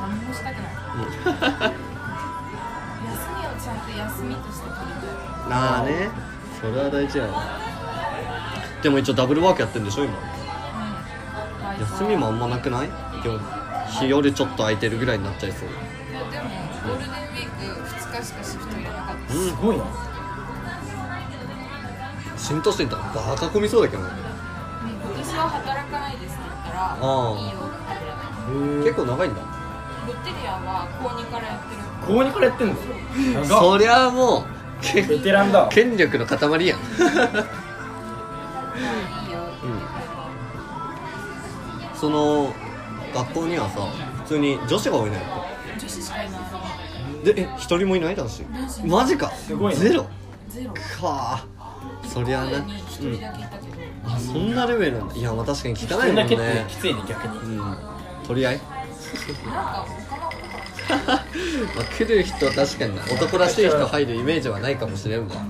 [0.00, 0.64] 何もしたくない。
[3.06, 5.52] 休みをちゃんと休みとして取りたい。
[5.52, 6.10] ああね。
[6.60, 7.32] それは大事やな
[8.82, 10.14] でも一応ダブルワークやってるんでしょ今。
[10.14, 11.80] うん。
[11.80, 12.88] 休みもあんまなくない？
[13.22, 13.38] でも
[13.88, 15.68] 日夜ちょっと空いてるぐらいになっちゃいそう。
[15.68, 16.50] でも
[16.86, 19.32] ゴールデンウィーク2日しかシフト入れなかった。
[19.32, 19.50] し、うん。
[19.50, 19.84] すごいな。
[22.36, 22.96] 浸透してんだ。
[22.96, 23.02] バ
[23.36, 24.10] カ込みそうだけどね
[25.20, 28.04] 今年は働かないですって言ったらあーいいよって言って。
[28.04, 29.40] くれた結構長いんだ。
[29.40, 31.82] ロッテリアは高2からやってる。
[32.06, 32.94] 高2からやってんですよ
[33.44, 33.60] 長っ。
[33.60, 34.44] そりゃあもう
[34.80, 35.68] けベテランだ。
[35.70, 36.48] 権力の塊やん。
[36.48, 36.68] まあ
[39.26, 39.44] いいよっ
[41.92, 42.54] てその
[43.12, 43.80] 学校にはさ
[44.24, 45.22] 普通に女子が多いのよ。
[45.78, 46.40] 女子しかいない。
[47.24, 48.42] でえ一人もいない男子？
[48.86, 49.30] マジか。
[49.32, 49.80] すごいね。
[49.80, 50.06] ゼロ。
[50.48, 50.72] ゼロ。
[50.72, 50.80] か。
[51.02, 51.44] あ
[52.08, 53.69] そりゃあねに1人だけいたけど、あ
[54.18, 55.14] そんなレベルなんだ。
[55.14, 56.66] いやまあ確かに汚いそもんね。
[56.68, 57.56] きついね逆に。
[57.56, 57.76] うん。
[58.26, 58.60] 取り合い？
[60.90, 61.14] ま
[61.82, 63.02] あ来る人は確かにな。
[63.04, 65.34] 男らしい人入るイメージはないかもしれんわ。
[65.34, 65.40] 元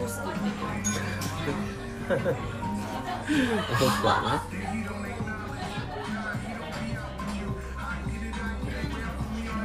[0.00, 0.44] ボスと出て
[2.14, 2.22] る
[3.78, 4.68] 確かにね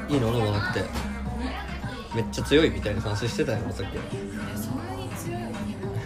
[0.10, 0.34] いいの？
[0.36, 0.86] でもなくて。
[2.16, 3.96] めっちゃ強いみたいな話してたよさっき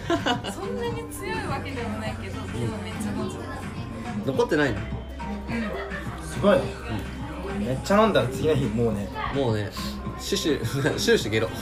[0.53, 4.78] そんなに強いわけでもないけどでもめっちゃ飲んじゃう残ってないの？
[6.26, 6.64] すごいね。
[7.60, 9.10] めっちゃ飲んだら次の日もうね。
[9.34, 9.70] もうね
[10.20, 11.49] シュシュ シュシュゲロ。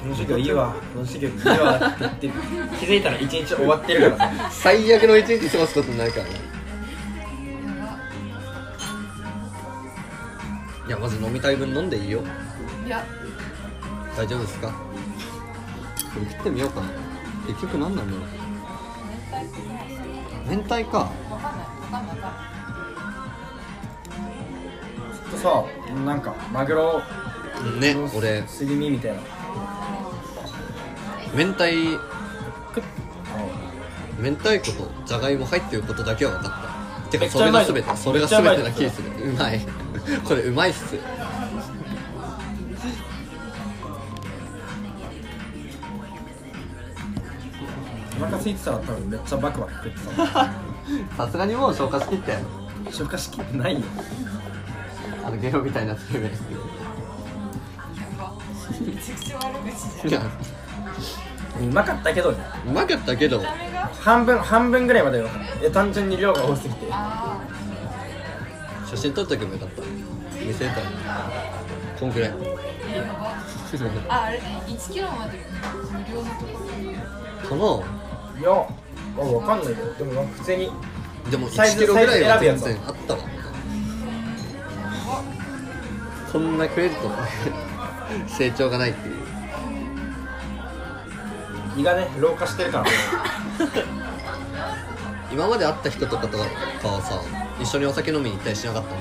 [0.00, 0.74] この授業いいわ。
[0.92, 1.76] この授業いいわ。
[1.76, 2.28] って言って
[2.78, 4.50] 気づいたら一日終わってるからさ。
[4.50, 6.30] 最悪の一日過ごすことになるからね。
[10.86, 12.20] いやまず飲みたい分飲んでいいよ。
[12.86, 13.02] いや。
[14.16, 14.70] 大丈夫ですか？
[16.14, 16.86] これ食ってみようかな。
[17.48, 18.22] 結局何なんだろう。
[20.48, 20.98] 明太か。
[20.98, 21.10] わ
[21.40, 22.34] かんないわかんないわかんない
[25.14, 25.64] ずっとさ
[26.04, 27.02] なんかマグロ
[27.80, 28.46] ね俺。
[28.46, 29.20] すり身みたいな。
[31.34, 31.64] 明太。
[34.20, 36.52] 明太子とじゃがいも入ってることだけは分かっ
[37.04, 37.10] た。
[37.10, 37.96] てかそれが全て。
[37.96, 39.10] それが全てな気がする。
[39.30, 39.60] うまい。
[40.24, 40.96] これうまいっす
[48.16, 50.52] お腹空いてたら多分めっちゃバクバク食ってた
[51.16, 52.38] さすがにもう消化しきったよ
[52.90, 53.80] 消化しきってないよ。
[55.24, 56.36] あのゲロみたいなつけ麺や
[58.18, 58.34] ば
[58.80, 60.30] めちゃくちゃ悪口いじゃんや
[61.60, 62.38] うまかったけどね。
[62.66, 63.42] うまかったけど。
[64.00, 65.28] 半分半分ぐらいまでよ。
[65.28, 66.86] かったえ単純に量が多すぎて。
[66.90, 67.40] あ
[68.86, 69.82] 写真撮っとけばよかった。
[70.44, 70.84] 見せたい
[71.98, 72.30] こんくらい。
[72.30, 72.34] ー
[72.96, 73.32] やば
[74.08, 75.38] ああれね1キロまで
[75.90, 76.44] 無料のと
[77.48, 77.78] ころ。
[77.80, 77.94] か
[78.38, 83.20] いやあわかんないけどでもなんか普通になでもサイズ1キロぐらいは全然あったわ。
[86.32, 87.10] こんな食えると
[88.26, 89.14] 成長がないっていう。
[91.76, 92.86] 胃がね老化してるから
[95.32, 96.44] 今まで会った人とかとか
[96.88, 97.20] はさ
[97.60, 99.00] 一緒にお酒飲みに行ったりしなかったの？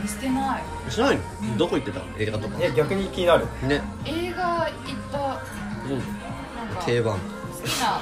[0.00, 0.62] うんしてない。
[0.90, 1.56] しないの？
[1.56, 2.58] どこ行ってた映画とか。
[2.58, 3.46] いや逆に気になる。
[3.66, 3.80] ね。
[4.04, 4.70] 映画行っ
[5.10, 5.18] た。
[5.18, 5.38] なん
[6.76, 7.18] か定番
[7.64, 7.98] 好きな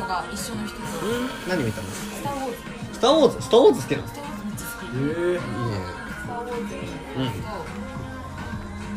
[0.00, 1.88] のが一緒の人とうん何見たの？
[1.88, 2.56] スター・ウォーズ。
[2.92, 4.08] スター・ウォーズスター・ウォーズ好きなの？
[4.08, 4.86] スター・ウォーズめっちゃ好き。
[4.86, 6.74] へえいいねスター・ウォーズ
[7.16, 7.26] うん。
[7.26, 7.48] と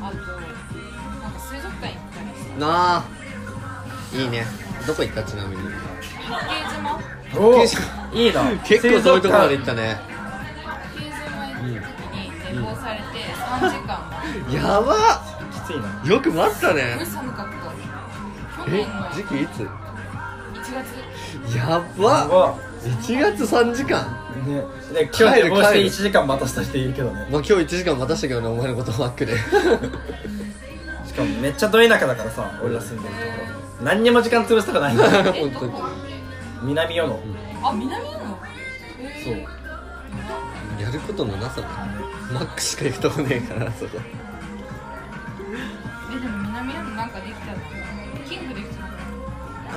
[0.02, 2.64] あとなんか水族館行ったりしてな
[2.98, 3.04] あ
[4.14, 4.46] いいね。
[4.86, 5.24] どこ行った？
[5.24, 5.64] ちなみに。
[5.64, 7.00] 八景島。
[7.38, 7.78] お結
[8.14, 10.00] おいいな結構遠いところまで行ったね。
[10.64, 13.04] 八景島行った時に寝坊されて
[13.34, 13.90] 3時間。
[14.48, 14.94] 待やば
[15.52, 15.84] きついな。
[16.04, 16.82] っよく待ったね。
[17.04, 17.56] 寒かった。
[18.66, 19.85] 去え年の時期いつ？1
[20.76, 22.28] 月ややば。
[22.28, 24.04] ば1月3時間。
[24.46, 24.62] ね。
[24.94, 25.90] で今日寝坊して帰る。
[25.90, 27.16] 1時間待たせた人いるけどね。
[27.16, 29.36] まあ今日1時間待たしたけどねお前のことバックで。
[31.08, 33.28] しかもめっちゃど田舎だからさ俺ら住んでるとこ
[33.80, 33.86] ろ。
[33.86, 34.96] 何にも時間潰すとかない。
[34.96, 34.98] え
[35.42, 35.72] 本ど当に。
[35.72, 35.84] こ
[36.64, 37.20] 南与野。
[37.70, 38.40] あ南なの
[39.24, 39.34] そう。
[39.34, 41.68] えやることのなさね
[42.34, 43.98] マックしか行くとこねえからそこ。
[43.98, 44.02] ー
[46.18, 47.75] えでも南なのなんかできたの？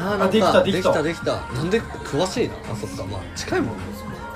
[0.01, 1.33] あーあできたできできたたできた。
[1.53, 2.55] なんで詳しいな？
[2.73, 3.05] あそっか。
[3.05, 3.83] まあ近いもんね。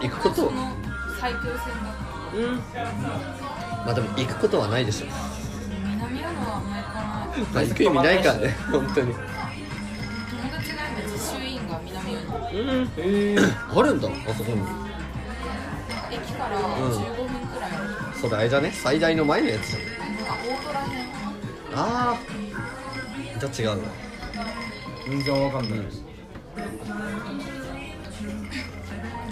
[0.03, 0.73] 行くことその
[1.21, 1.65] 最強戦だっ
[2.33, 2.37] た。
[2.37, 2.57] うん。
[3.87, 5.07] まあでも行くことはないでしょ。
[5.87, 7.47] 南はあんま行かない。
[7.55, 9.15] まあ行く意味ないからね 本当に。
[9.15, 9.23] 友
[10.51, 12.85] 達が今実習院が南うん。
[12.85, 12.89] へ
[13.35, 13.39] え
[13.77, 14.63] あるんだあそこに。
[16.11, 17.71] 駅から15分くらい。
[18.21, 18.73] それあれじゃね。
[18.75, 19.83] 最大の前のやつじゃん。
[19.83, 19.85] あ
[20.45, 21.07] 大虎編。
[21.75, 22.17] ああ
[23.41, 23.87] じゃあ違うわ
[25.07, 25.81] 全然わかんない。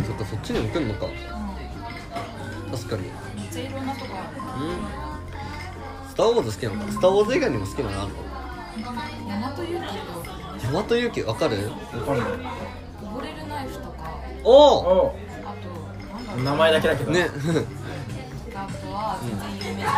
[0.05, 1.07] そっかそっちにも来んのか。
[1.07, 1.11] う
[2.71, 3.03] 確かに。
[3.03, 3.11] んめ
[3.45, 4.65] っちゃいろんなとこある。
[4.65, 4.67] う
[6.07, 6.93] んスター・ウォーズ好きなのか。
[6.93, 8.17] スター・ウォーズ以外にも好きなのあるの？
[9.31, 11.23] 大和勇気と大和勇気？
[11.23, 11.57] わかる？
[11.69, 11.71] わ
[12.07, 12.27] かんない。
[13.01, 14.19] 溺れるナイフとか。
[14.45, 15.69] おおおあと
[16.11, 17.11] なんだろう名前だけだけど。
[17.13, 17.29] ね。
[18.53, 19.97] あとは全然有名じゃな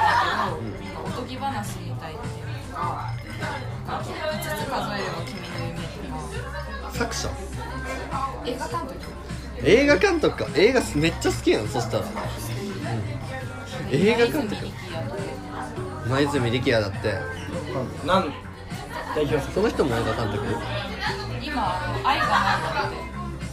[0.52, 3.10] いけど、なんかおとぎ話みたいっていうか
[3.86, 5.88] 5つ数えれば君の夢と
[6.86, 7.28] か作者？
[8.46, 8.94] 映画監督。
[9.64, 10.46] 映画監督か。
[10.56, 12.10] 映画めっちゃ好きやんそしたら、うん、
[13.90, 14.66] 映画監督。
[16.06, 17.14] 今泉力也だって。
[18.06, 18.32] なん
[19.14, 19.52] 代表作？
[19.52, 20.44] その人も映画監督？
[21.42, 22.34] 今愛がな
[22.84, 22.96] いって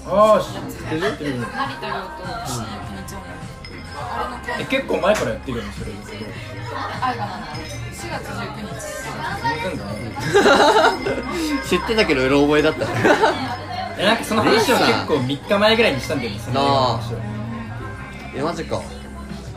[0.08, 2.24] ああ知ってる成田凌と。
[2.46, 2.99] 岸由紀ちゃん
[4.60, 6.26] え結構前からやってるよねそれですけど。
[7.02, 8.74] 愛がなんだ4月19日。
[9.64, 10.00] 全然だね
[11.68, 12.86] 知ってたけどうろ覚えだった。
[13.98, 17.00] えなんかその話を結構3日前ぐらいにしたんだよねその
[18.36, 18.82] えマジか。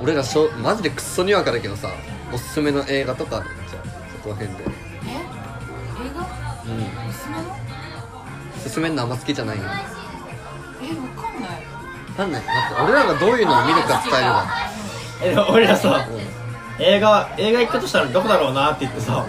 [0.02, 1.88] 俺らしょマジでクッソにわかだけどさ
[2.32, 3.46] おすすめの映画とかある？
[3.70, 4.64] じゃあそこら辺で。
[5.06, 5.10] え？
[5.10, 5.14] 映
[6.16, 6.20] 画？
[6.64, 7.08] うん。
[7.08, 7.56] おすすめの？
[8.68, 9.62] 進めるのあんま好きじゃないよ。
[9.64, 11.21] えわ
[12.12, 12.42] かんない。
[12.44, 14.46] ない待って俺らがどういうのを見るか伝えれば
[15.22, 19.24] えでも俺らさうん映画映画行くとしたらどこだろうなって言ってさ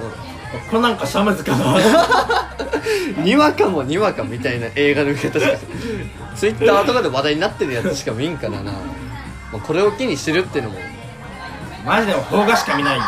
[0.69, 1.77] これなんかシャムズかな。
[3.23, 5.57] にわかもにわかみたいな映画の見方しか。
[6.35, 8.79] ツイッターとかで話題になってるやつしか見んからな、ま
[9.55, 10.79] あ、これを機に知るっていうのも。
[11.85, 12.99] マジでも邦画しか見ない。
[12.99, 13.05] な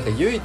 [0.00, 0.42] んか唯一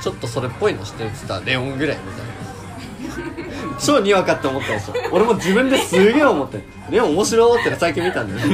[0.00, 3.35] ちょっとそれっぽいの知ってるって言ったらレオンぐらいみたいな
[3.78, 4.94] 超にわかって思ったでしょ。
[5.12, 6.60] 俺も自分ですげえ思って
[6.90, 8.48] レオン面白いって最近見たんだよ。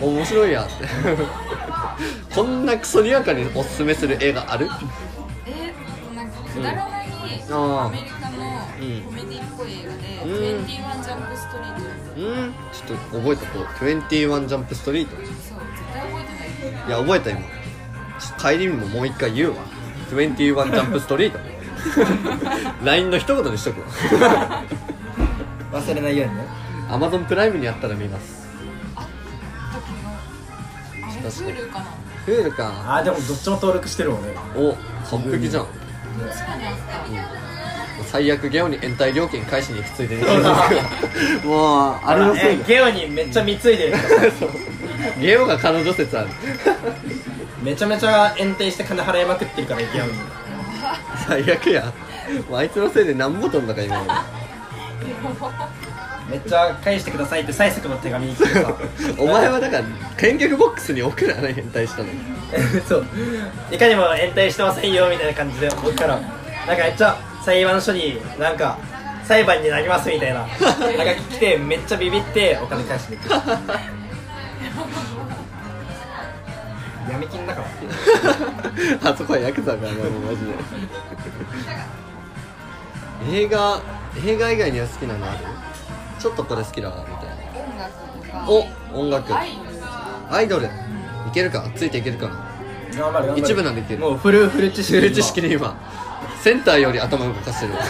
[0.00, 0.72] 面白いやって。
[2.34, 4.68] こんなクソにわかにおすすめする映画ある？
[5.46, 5.72] え
[6.16, 9.02] なんかくだらないアメリカのうん。
[9.02, 10.64] コメディっぽい映画で「うん。
[10.64, 11.82] 21ジャンプストリート」
[12.16, 12.54] うん。
[12.72, 13.64] ちょっと覚えとこう。
[13.84, 15.36] 21ジャンプストリートそう絶
[15.92, 16.88] 対覚えてない。
[16.88, 17.40] いや覚えた今。
[18.38, 19.56] 帰りにももう一回言うわ。
[20.10, 21.38] 21ジャンプストリート
[22.84, 24.62] LINE の一言にしとくわ。
[25.80, 26.46] 忘れないようにね。
[26.90, 28.46] Amazon プライムにあったら見ます。
[28.96, 29.06] あ
[31.22, 31.84] れ Hulu かな。
[32.26, 32.72] フールか。
[32.86, 34.76] あーでもどっちも登録してる俺お
[35.10, 35.66] 完璧じゃん。
[35.66, 36.74] 確かにあっ
[37.98, 40.22] た最悪ゲオに延滞料金返しに行くついでに
[41.48, 43.94] もうあれのせいゲオにめっちゃ貢いでる
[45.18, 46.28] ゲオが彼女説ある。
[47.62, 50.12] めちゃめちゃ延滞して金払いまくってるからゲオに
[51.26, 51.92] 最悪や。
[52.48, 54.08] もうあいつのせいで何も飛んだか今俺
[56.30, 58.26] めっちゃ返してくださいって催促の手紙。
[58.26, 58.74] に来てさ
[59.18, 59.84] お前はだから
[60.16, 62.20] 返却ボックスに置くなら返滞したのに。
[62.88, 63.06] そう。
[63.70, 66.16] いかにも延滞してませんよみたいな感じで置くから。
[66.16, 68.78] なんかめっちゃ裁判所になんか
[69.24, 70.40] 裁判になりますみたいな。
[70.40, 73.28] なんか来てめっちゃビビってお金返しに行く
[77.10, 77.66] 闇金だから。
[79.10, 80.52] あそこはヤクザがもうマジで。
[83.42, 83.80] 映画
[84.24, 85.38] 映画以外には好きなのある？
[86.18, 87.32] ちょっとこれ好きだわみたいな。
[87.60, 87.92] 音楽
[88.26, 88.46] とか。
[88.48, 89.34] お音楽。
[89.34, 89.70] アイドル。
[90.30, 90.66] アイドル。
[90.66, 90.68] い
[91.32, 91.64] けるか？
[91.74, 92.34] ついていけるかな？
[93.36, 94.00] 一部なんでいける。
[94.00, 95.74] もうフルフル知識知る知識で今
[96.40, 97.82] センターより頭動かしてるいや。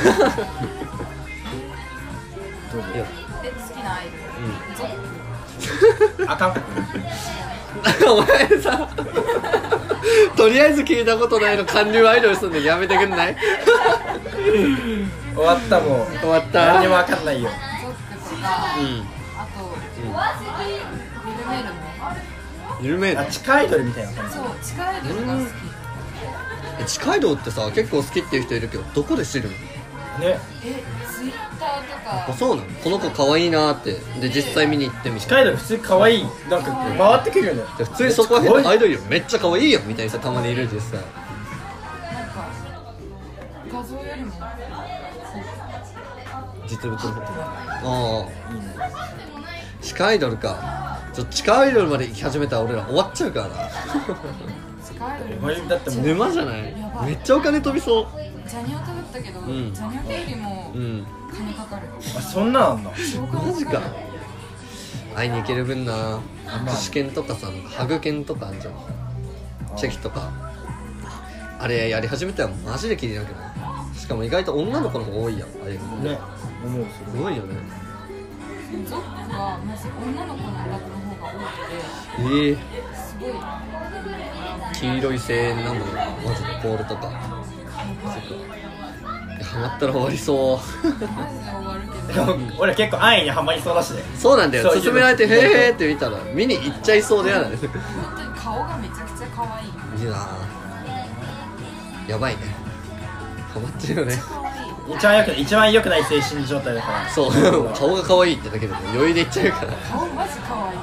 [3.42, 4.06] で好きなアイ
[4.76, 4.96] ドル。
[6.26, 6.54] ゾあかん
[8.08, 8.88] お前さ
[10.36, 13.36] とりあえず聞いたことないの韓流アイドルすんのやめてくんない？
[15.34, 16.06] 終わったもう。
[16.18, 16.66] 終わった？
[16.74, 17.48] 何にもわかんないよ。
[17.48, 17.54] うん。
[19.38, 19.76] あと、
[21.24, 21.80] ミルメルも
[22.82, 24.36] 緩めあ地下アイドルみたいな感じ。
[24.36, 25.48] そう地下アイドルが好き。
[26.80, 29.54] え地下移動ってさ結構好きっていう人いるけどどこで知るの？
[29.54, 30.38] ね。
[30.64, 30.82] え
[31.80, 32.68] かあそうなの？
[32.84, 33.92] この子可愛いなーって。
[34.20, 35.26] で実際見に行ってみて。
[35.26, 36.24] 地下アイドル普通に可愛い。
[36.50, 37.62] なんか回ってくるよね。
[37.78, 41.00] で普通にそこら辺のアイドルよめっちゃ可愛いよみたいな人たまにいる実際。
[41.00, 42.48] なんか
[43.72, 44.32] 画像よりも。
[46.68, 48.26] 実物の方ああ
[49.82, 51.00] 地下アイドルか。
[51.12, 53.54] ちょ地下アイドルまで行き始めたら俺ら終わっちゃうからな。
[54.82, 55.34] 地下アイドル。
[55.36, 56.74] お前だってもう沼じゃない？
[57.04, 58.08] めっちゃお金飛びそ
[58.46, 59.72] ジャニオタだったけど、ん。
[59.72, 61.88] ジャニオタよりもううん金かかる。
[62.16, 63.80] あそんなんあんだ超金マジか。
[65.14, 66.20] 会いに行ける分な。
[66.46, 68.74] 握手券とかさハグ券とかあんじゃん。
[69.76, 70.30] チェキとか。
[71.58, 73.46] あれやり始めたらマジで気になるけどね
[73.96, 75.96] しかも意外と女の子の方が多いやんああいうの。
[75.98, 76.18] ね
[76.64, 77.36] 思うすごい。
[77.36, 77.54] よね。
[78.88, 81.32] ゾックはまず女の子のオタクの方が
[82.18, 82.56] 多くええ。
[82.56, 82.60] て
[82.96, 83.32] すごい。
[84.74, 85.84] 黄色い声援なのよ。
[86.26, 87.41] マジでコールとか
[88.10, 90.60] ハマったら終わりそ
[92.08, 92.12] う。
[92.12, 93.90] で も俺結構安易にはまりそうだし。
[93.92, 94.70] ねそうなんだよ。
[94.72, 97.70] そう勧められて「へーへーって見たら見に行っちゃいそうでやだね本
[98.16, 100.28] 当に顔がめちゃくちゃ可愛いいいな
[102.08, 102.38] やばいね。
[103.52, 104.18] ハマってるよね。
[104.96, 107.08] 一番よく一番良くない精神状態だから。
[107.08, 107.32] そう。
[107.74, 109.72] 顔が可愛いってだけでも余裕でいっちゃうから。
[109.90, 110.78] 顔マジ可愛い。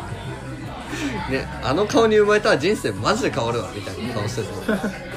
[1.31, 4.73] ねあの顔に生まれたら人生マジで変わるわみたいな顔してた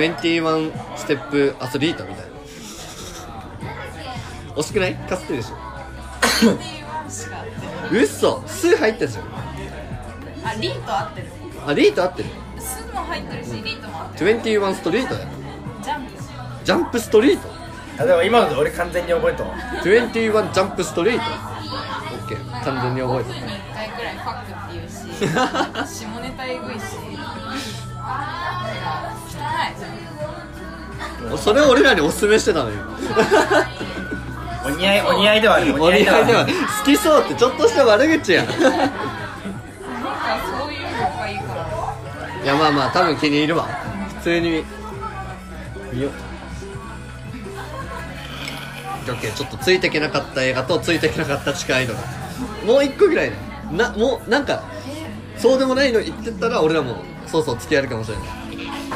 [0.00, 2.30] 21ステップアスリートみたいな。
[4.56, 4.94] 惜しくない？
[4.94, 5.56] かすってるでしょ。
[5.56, 7.46] 21しか合っ
[7.90, 9.24] てない嘘数入ったじゃん。
[10.44, 11.26] あリート合ってる。
[11.66, 12.28] あリート合ってる。
[12.58, 14.40] スも入ってるしリートも合ってる。
[14.40, 15.28] 21ストリートだよ。
[15.82, 16.10] ジャンプ。
[16.64, 17.48] ジャンプストリート
[17.96, 19.54] あでも今ので俺完全に覚えたわ。
[19.54, 21.26] 21ジャンプストリートオ
[22.18, 24.94] ッケー完全に覚え5分に1回くらいファックって言うし
[26.04, 26.80] 下ネタえぐいし
[29.54, 31.30] 汚い。
[31.30, 32.76] たそれを俺らにおすすめしてたのよ。
[34.66, 35.82] お似合いお似合いではある。
[35.82, 36.52] お似合いではある。
[36.52, 38.46] 好きそうってちょっとした悪口やん。
[38.46, 38.68] いなんか
[40.58, 40.88] そういうの
[41.18, 42.46] がいいから。
[42.46, 43.64] やまあまあ多分気に入るわ。
[44.18, 44.64] 普通に。
[45.92, 46.12] 見よう
[49.06, 49.34] オッケー。
[49.34, 51.98] ちょっとついてけなかった映画とついてけなかった地下アイドル
[52.66, 53.36] もう一個ぐらいね。
[53.72, 54.62] なもうなんか
[55.36, 56.96] そうでもないの言ってたら俺らも
[57.26, 58.28] そうそう付き合えるかもしれない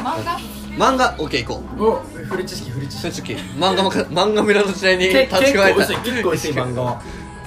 [0.03, 0.39] 漫画？
[0.77, 1.15] 漫画？
[1.17, 1.83] オッケー行こう。
[1.85, 3.11] おフル知識フル知識。
[3.33, 5.79] 正直漫画もか 漫画村の時代にけ立ち加えた。
[5.79, 7.01] 結構薄い結構薄い漫画は。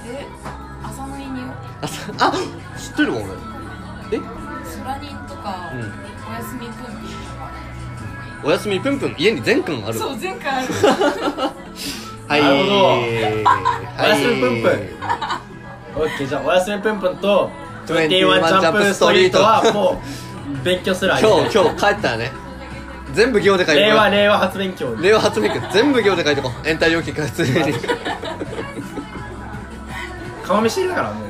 [0.07, 0.27] え
[0.85, 1.43] 浅野いに
[1.83, 2.33] あさあ
[2.79, 4.19] 知ってるわ俺。
[4.19, 4.21] え？
[4.21, 5.81] ソラニンとか、うん。
[5.81, 6.89] おやすみぷんぴんと
[7.39, 7.41] か。
[8.45, 9.15] おやすみぷんぷん。
[9.19, 9.99] 家に全巻ある。
[9.99, 10.69] そう前回ある。
[12.29, 12.43] はい。
[12.43, 12.85] なるほど。
[12.85, 13.03] はい。
[13.99, 14.73] おやすみぷんぷん。
[15.95, 17.51] オッケーじゃあおやすみぷんぷんと
[17.87, 20.01] 21 21ジャンプストリートはも
[20.63, 22.33] う勉強する今日今日帰ったらね
[23.15, 26.69] 全部行で書いて令和令和初勉強令和初メイク全部行で書いてこう。
[26.69, 27.75] 延滞料金から普通に。
[30.43, 31.29] 顔見知りだからもう。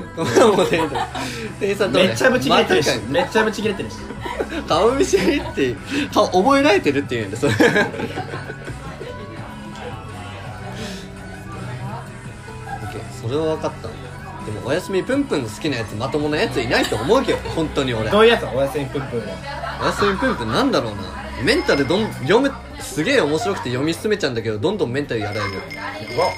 [0.56, 1.08] もう店員さん
[1.58, 3.00] 店員さんとねめっちゃブチ切れてるし。
[3.08, 3.94] めっちゃブチ切れてるし。
[3.96, 5.76] に顔見知りって
[6.12, 7.62] 顔覚えられてるっていうんだそれそ
[13.28, 13.88] れは分かった。
[13.88, 18.10] でもおやすみぷんぷん好きなやつまともなやついないと思うけど本当に俺。
[18.10, 18.44] どういうやつ？
[18.46, 19.26] おやすみぷんぷんは。
[19.80, 21.02] おやすみぷんぷんなんだろうな
[21.44, 25.44] メンタルどん読めすげえ面白くて読み進めちゃうんだけどどんどんメンタルやられる。
[26.16, 26.28] うわ。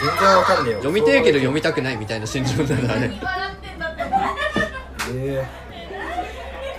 [0.00, 0.78] 全然わかんねえよ。
[0.78, 3.10] 読みてえけど読みたくないみたいな心情になるあれ。
[5.14, 5.46] え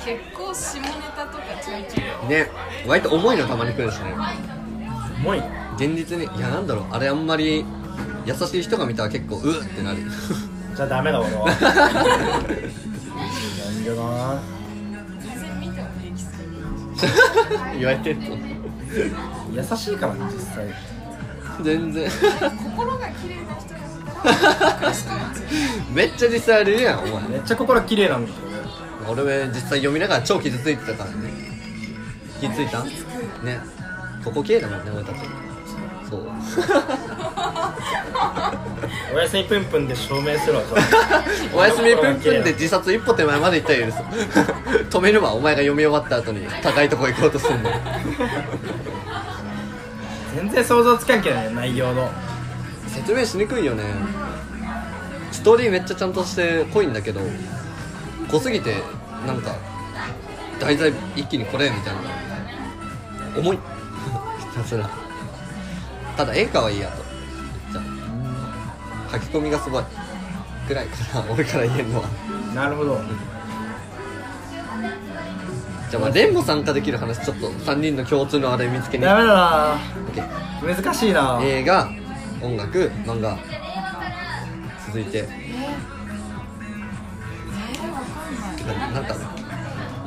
[0.04, 2.30] 結構下ネタとかちょいちょい。
[2.30, 2.50] ね。
[2.88, 4.14] 割と重いのたまに来るしね。
[4.16, 5.40] ー、重い。
[5.76, 6.86] 現実にいやなんだろう。
[6.92, 7.64] あれあんまり
[8.26, 10.00] 優しい人が見たら結構うーってなる。
[10.76, 11.46] じゃあダメだ俺は。
[11.62, 14.61] なんでな
[17.78, 18.38] 言われてんの。
[19.54, 20.68] 優しいからね実際。
[21.64, 22.10] 全然。
[22.10, 23.72] 心が綺麗な人
[25.94, 27.30] めっちゃ実際あれやんお前。
[27.30, 28.54] めっちゃ心綺麗なんだけどね。
[29.08, 31.32] 俺は実際読みながら超傷ついてたからね。
[32.40, 32.84] 気ついた。
[32.84, 32.92] ね。
[34.24, 35.18] ここ綺麗だもんね俺たち。
[36.10, 36.22] そう
[39.14, 40.64] おやすみぷんぷんで証明するわ
[41.54, 43.98] おやすみぷんぷんで自殺一歩手前まで行ったら許す。
[44.90, 47.70] 止めるわお前が読み終わった後に高いとこ行こうとすんの。
[50.36, 52.10] 全然想像つかんけどね内容の。
[52.88, 53.84] 説明しにくいよね。
[55.32, 57.22] ストーリーめっちゃちゃんとして濃いんだけど
[58.30, 58.76] 濃すぎて
[59.26, 59.56] なんか
[60.60, 62.02] 題材一気にこれみたいな。
[63.38, 63.60] 重い。
[64.40, 64.90] ひたすら。
[66.18, 67.11] ただ演歌はいいやと
[69.12, 69.84] 書き込みがすごい
[70.68, 72.08] ぐらいかな俺から言えるのは。
[72.56, 73.00] なるほど。
[75.90, 79.04] じゃあまあレンも参加できる話ちょっと3人の共通のあれ見つけに。
[79.04, 79.78] ダメだな。
[80.14, 81.40] OK 難しいな。
[81.44, 81.90] 映画
[82.42, 83.38] 音楽漫画
[84.88, 85.22] 続いて。
[85.22, 88.06] うえー、わか
[88.66, 88.94] んない。
[88.94, 89.16] ななんか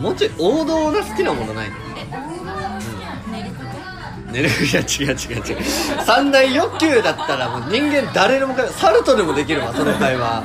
[0.01, 1.77] もうちょい王道な好きなものないの？
[4.35, 5.63] 寝るいや違う違う違う
[6.05, 10.43] 三大欲求だったらもう人間誰でもサルトでもできるわその会話。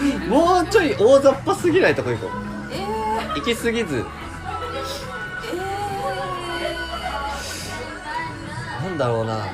[0.28, 2.30] もうちょい大雑把すぎないとこ行こう。
[2.72, 4.04] えー、行き過ぎず。
[8.82, 9.46] えなんだろうな。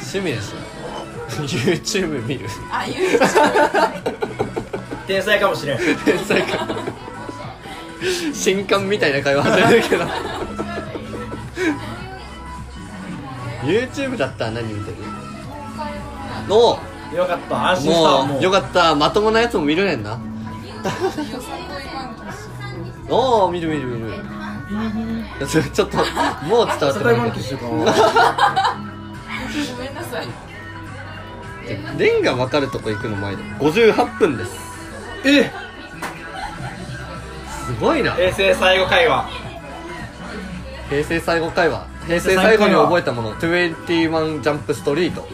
[0.00, 2.48] 趣味でしょ YouTube 見る。
[2.48, 4.24] ー、あ YouTube
[5.06, 5.78] 天才かもしれん。
[5.78, 6.66] 天才か。
[8.32, 10.04] 新刊みたいな会話始めるけど
[13.64, 14.96] YouTube だったら何見てる？
[16.48, 16.78] の
[17.14, 18.42] よかった安心したわもうもう。
[18.42, 18.94] よかった。
[18.94, 20.18] まともなやつも見るねんな。
[23.08, 24.14] おお見る見る見る。
[25.48, 25.96] ちょちょっと
[26.46, 27.92] もう伝わってない満喫しようかごめんな
[30.02, 30.28] さい
[31.98, 33.42] レンが分かるとこ行くの前で。
[33.60, 34.52] 58分です。
[35.24, 35.50] え
[37.66, 38.12] すごいな。
[38.12, 39.28] 平成最後会話。
[40.90, 45.26] 平成最後会話平成最後に覚えたもの21ジャンプストリート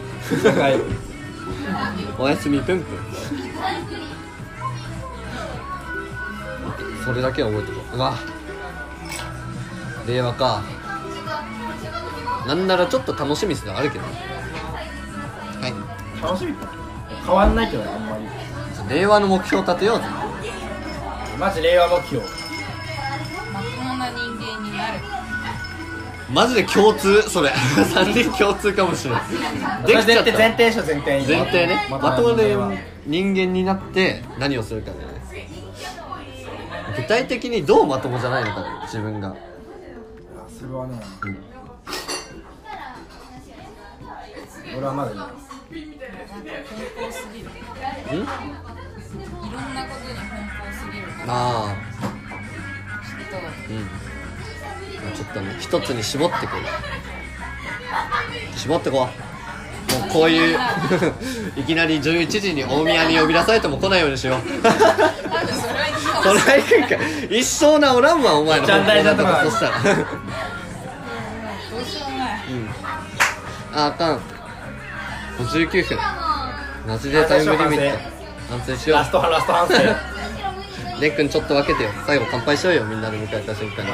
[2.17, 2.97] おやすみぷんぷん。
[7.03, 7.95] それだけは覚えておこう。
[7.97, 8.13] うわ。
[10.07, 10.63] 令和か。
[12.47, 13.71] なんならちょっと楽しみっすね。
[13.71, 14.11] あるけどは
[15.67, 15.73] い。
[16.23, 16.53] 楽しみ
[17.25, 18.25] 変わんないけどねあんまり。
[18.95, 20.05] 令和の目標立てようぜ。
[21.37, 22.23] マジ令和目標。
[23.53, 24.99] まともな人間になる
[26.33, 27.49] マジで共通それ。
[27.75, 29.21] 3人共通かもしれない。
[29.85, 30.31] できちゃった。
[30.31, 31.87] 前提前提でしょ前提に前提ね。
[31.89, 32.55] ままともで
[33.05, 34.91] 人間になって何をするか
[36.95, 39.29] 具体的にどうまともじゃないのか自分が。
[39.29, 39.33] あ
[40.57, 40.99] それはね、
[44.77, 45.23] 俺はまだいい奔
[47.05, 47.51] 放すぎるん？
[47.51, 47.57] い
[48.17, 51.33] ろんなことに奔放すぎるから。
[51.33, 51.75] ああ。
[53.03, 53.81] きっとうん。
[53.83, 54.10] まあ
[55.15, 56.53] ちょっとね一つに絞ってこ
[58.55, 58.99] う絞ってこう
[59.99, 60.59] もうこういう
[61.57, 64.41] いきなり11時に大宮に呼び出されても来ないようにしよう。
[66.23, 66.95] それはいくんか。
[67.29, 68.91] 一生なおらんわお前のちゃんと
[69.23, 69.71] こ方向そしたら。
[69.83, 69.93] どう
[71.83, 72.29] しようもない
[73.73, 74.19] ああかん。
[75.39, 75.97] 59分。
[76.87, 77.99] マジでタイムリミット。
[78.49, 79.75] 反省しよラストラスト反省。
[79.75, 79.77] う
[81.01, 81.89] レックンちょっと分けてよ。
[82.05, 83.91] 最後乾杯しようよみんなで迎えた瞬間に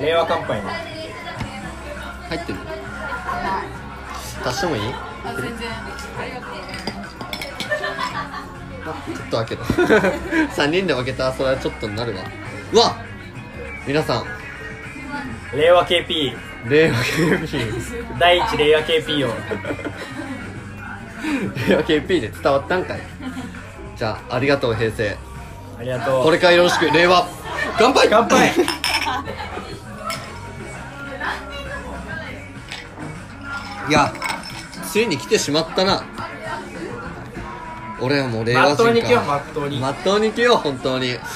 [0.00, 0.70] 令和乾杯ね
[2.28, 2.58] 入ってる？
[4.44, 4.82] 足してもいい？
[5.24, 5.68] あ全然。
[6.18, 6.48] ありがとう
[9.14, 11.24] ちょっと分けろ3人で分けた？
[11.28, 12.22] らそれはちょっとになるわ。
[12.72, 12.96] うわ！
[13.86, 14.24] 皆さん。
[15.56, 16.36] 令和 KP
[16.68, 19.32] 令和 KP 第一令和 KP を
[21.68, 23.00] 令和 KP で伝わったんかい。
[23.96, 25.16] じゃあありがとう平成。
[25.78, 26.24] ありがとう。
[26.24, 26.90] これからよろしく。
[26.90, 27.26] 令和。
[27.78, 28.08] 乾杯！
[28.10, 28.50] 乾杯
[33.88, 34.12] いや
[34.90, 36.02] ついに来てしまったな。
[38.00, 38.84] 俺はもう令和人か。
[38.84, 39.78] まっとうに行けよまっとうに。
[39.80, 41.16] まっとうに行けよ本当に。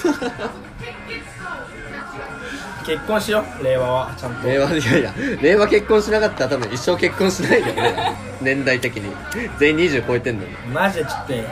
[2.86, 4.46] 結婚しよう令和はちゃんと。
[4.48, 9.14] 令和いやいや令和結婚しなかったら多分一生結婚しないよね 年代的に。
[9.58, 10.50] 全員20超えてんのに。
[10.72, 11.44] マジでちょっとね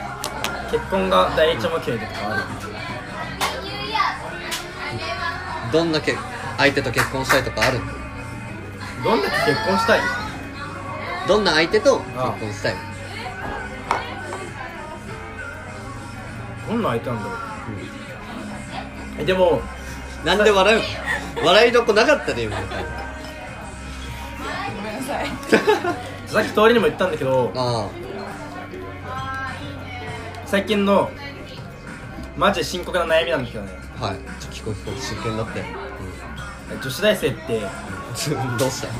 [0.70, 2.42] 結婚が第一目標で変わる。
[5.72, 6.16] どんなけ
[6.58, 7.84] 相手と結婚したいとかあるの？
[9.04, 10.00] どんだけ結婚したい？
[11.28, 12.74] どんな相手と結婚したい
[16.68, 17.34] どんな相手なんだろう、
[19.18, 19.60] えでも
[20.24, 20.78] なんで笑う
[21.40, 21.46] の？
[21.46, 22.56] 笑いどこなかったね今。
[22.56, 22.62] ご
[24.82, 25.26] めんなさい。
[26.30, 27.88] さっき通りにも言ったんだけどあ
[30.46, 31.10] 最近の
[32.36, 33.72] マジで深刻な悩みなんだけどね。
[34.00, 34.14] あはい。
[34.14, 35.64] ちょっと聞こう聞こう真剣だって、
[36.82, 37.58] 女子大生ってう
[38.54, 38.88] ん、 どうした？
[38.88, 38.90] あ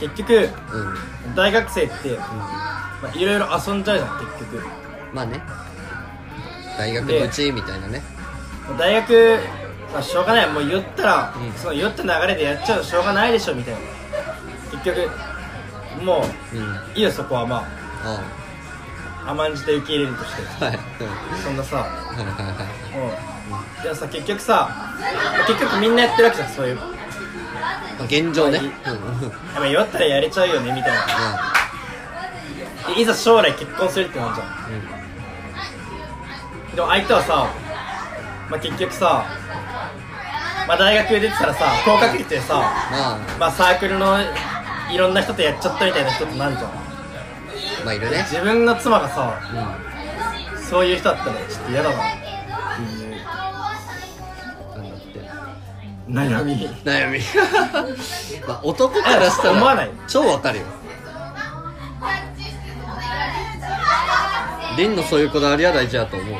[0.00, 0.48] 結局
[1.26, 1.34] うん。
[1.34, 4.62] 大学生ってまあいろいろ遊んじゃうじゃん結局。
[5.12, 5.42] まあね。
[6.78, 8.02] 大学のうちみたいなね。
[8.78, 9.38] 大学、
[9.92, 10.50] まあ、しょうがない。
[10.50, 11.52] もう言ったら、うん。
[11.54, 13.80] その言った流れでやっちゃうのしょうがないでしょみたいな。
[14.70, 15.10] 結局
[16.04, 16.24] も
[16.94, 17.64] ういいよそこはまあ。
[19.26, 20.64] あ甘んじて受け入れるとして。
[20.64, 20.78] はい。
[21.42, 21.86] そんなさ。
[22.16, 23.30] うん。
[23.82, 24.94] でもさ結局さ
[25.46, 26.99] 結局みんなやってるわけじゃんそういうまあ
[28.04, 28.60] 現状ね。
[29.54, 29.70] まうん。
[29.70, 31.06] 酔ったらやれちゃうよねみたいな。
[32.94, 34.46] でいざ将来結婚するってなるじゃん。
[36.74, 37.46] でも相手はさ、
[38.50, 39.24] まあ、結局さ、
[40.66, 42.54] まあ、大学出てたらさ高学歴でさ、
[42.90, 44.16] まあまあ、サークルの
[44.90, 46.70] いろんな人とやっちゃったみたいな人ってなるじゃん。
[47.84, 48.18] まあいるね。
[48.28, 49.40] 自分の妻がさ
[50.56, 50.62] うん。
[50.62, 51.96] そういう人だったらちょっと嫌だな
[56.10, 56.68] 悩み。
[56.84, 57.20] 悩み。
[58.46, 59.90] まあ男からしたら思わない。
[60.08, 60.64] 超わかるよ。
[64.76, 66.36] 凛のそういうこだわりは大事だと思う。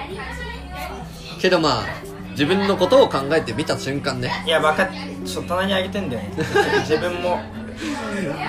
[1.41, 1.85] けどまあ
[2.31, 4.89] 自分のことを考えてみた瞬間ね、いや分かっ
[5.27, 6.31] ちょっと棚にあげてんだよね。
[6.81, 7.41] 自分も。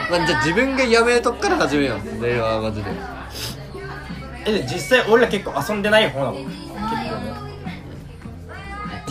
[0.09, 2.23] まあ、じゃあ自分がやめるとこから始めよう。
[2.25, 2.91] 令和はマジで。
[4.45, 6.33] えで実際俺ら結構遊んでない方なの？
[6.33, 7.33] 結構ね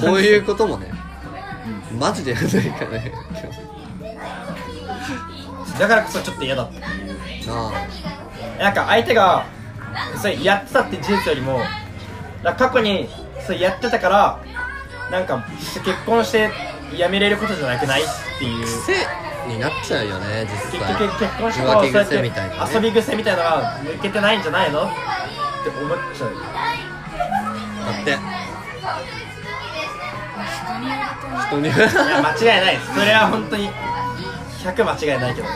[0.00, 0.89] こういうこともね
[1.98, 3.12] マジでやらないからね。
[5.78, 6.78] だからこそちょっと嫌だった。
[6.78, 7.16] っていう
[7.48, 7.72] あ。
[8.58, 9.44] なんか相手が
[10.20, 11.60] それやってたって事実よりも
[12.42, 13.08] 過去に
[13.44, 14.40] それやってたから
[15.10, 16.50] なんか結婚して
[16.96, 18.04] 辞めれることじゃなくないっ
[18.38, 18.62] ていう。
[18.62, 18.94] あ癖
[19.48, 20.94] になっちゃうよね実際。
[20.94, 22.06] 結局結婚してもそうやっ
[22.70, 24.86] て遊び癖みたいなのが抜けてないんじゃないのっ
[25.64, 26.32] て思っちゃう。
[27.82, 28.18] あって
[30.80, 32.94] 人による間違いないです。
[32.94, 33.70] それは本当に
[34.64, 35.48] 100間違いないけど。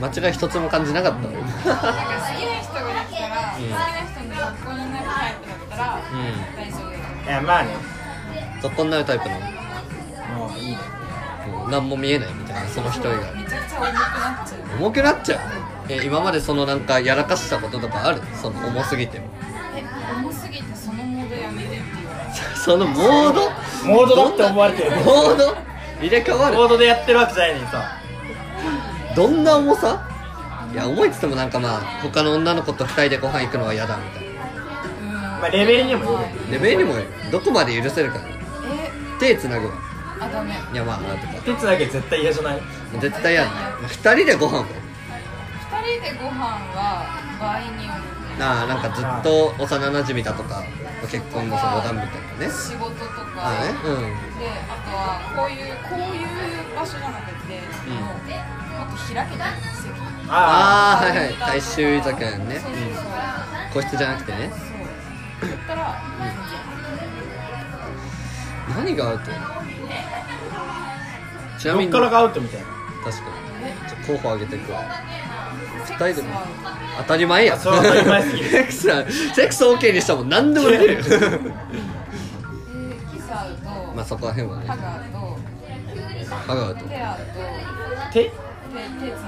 [0.00, 3.78] 間違い一つも感じなかったのなんか好きな人ができたら、好きな
[4.10, 6.56] 人に学校になるタイプだったら、うん。
[6.56, 7.70] 大丈夫いやまあね。
[8.60, 9.34] 続行になるタイプの。
[9.38, 10.78] もういいね。
[11.46, 14.78] もう何も見えないみたいなその人以外めちゃくちゃ重くなっちゃう。
[14.78, 15.40] 重くなっちゃう？
[15.88, 18.20] え今までそのなんかやらかしたこととかある？
[18.42, 19.26] その重すぎても
[22.64, 23.50] そのモード？
[23.86, 24.90] モードだって思われてる。
[24.92, 25.54] モード
[26.00, 26.56] 入れ替わる。
[26.56, 28.00] モードでやってるわけじゃないのにさ。
[29.14, 30.08] どんな重さ？
[30.72, 34.40] いや重いっつってもなんかまあ他の女の子と二人でご飯行くのは嫌だみたいな。
[35.40, 36.52] まあレベルにもよる。
[36.52, 37.08] レベルにもよる。
[37.30, 38.24] どこまで許せるかね
[39.20, 39.34] え？
[39.34, 39.74] 手つなぐわ。
[40.20, 40.54] あダメ。
[40.72, 41.42] いやまあとか。
[41.44, 42.62] 手つなげ絶対嫌じゃない？
[42.98, 43.56] 絶対嫌だね。
[43.88, 46.40] 二人でご飯も二人でご飯
[46.72, 50.62] は場合によるなあなんかずっと幼馴染だとか
[51.10, 52.52] 結婚の相談みたいなね。
[52.52, 53.36] 仕事とか。
[53.36, 53.70] あね。
[53.84, 54.02] うん。
[54.38, 56.26] であとはこういうこういう
[56.74, 59.94] 場所じゃなくて、うんもっと開けた席。
[60.28, 61.38] ああはいはい。
[61.38, 62.90] 大衆居酒屋のね、そうそうそう。
[62.90, 64.50] うん、個室じゃなくてね。
[64.50, 65.50] そう。
[65.50, 66.02] だったら、
[68.76, 69.30] 何がアウト？
[71.58, 72.66] ちなみにどっからがアウトみたいな。
[73.04, 73.34] 確かに。
[73.88, 74.80] ちょ候補挙げてくわ。
[74.80, 74.86] セ
[75.84, 76.28] 二人でも
[76.98, 78.48] 当たり前やあそう当たり前すぎる。
[78.50, 80.94] セックスはセックス OK にしたらもん何でもできる。
[80.94, 81.40] よ えー
[83.14, 84.66] キスアウト、まあそこら辺はね。
[84.68, 85.18] ハグアウト
[86.46, 86.94] ハグアウト手
[88.12, 88.32] 手手手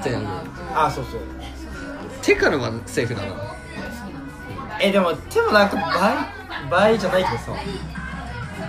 [0.01, 0.43] つなぐアウ
[0.75, 1.21] トあそうそう。
[2.21, 3.27] 手からはセーフだな。
[4.79, 5.75] えでもでもなんか
[6.69, 7.43] 倍倍じゃないけどさ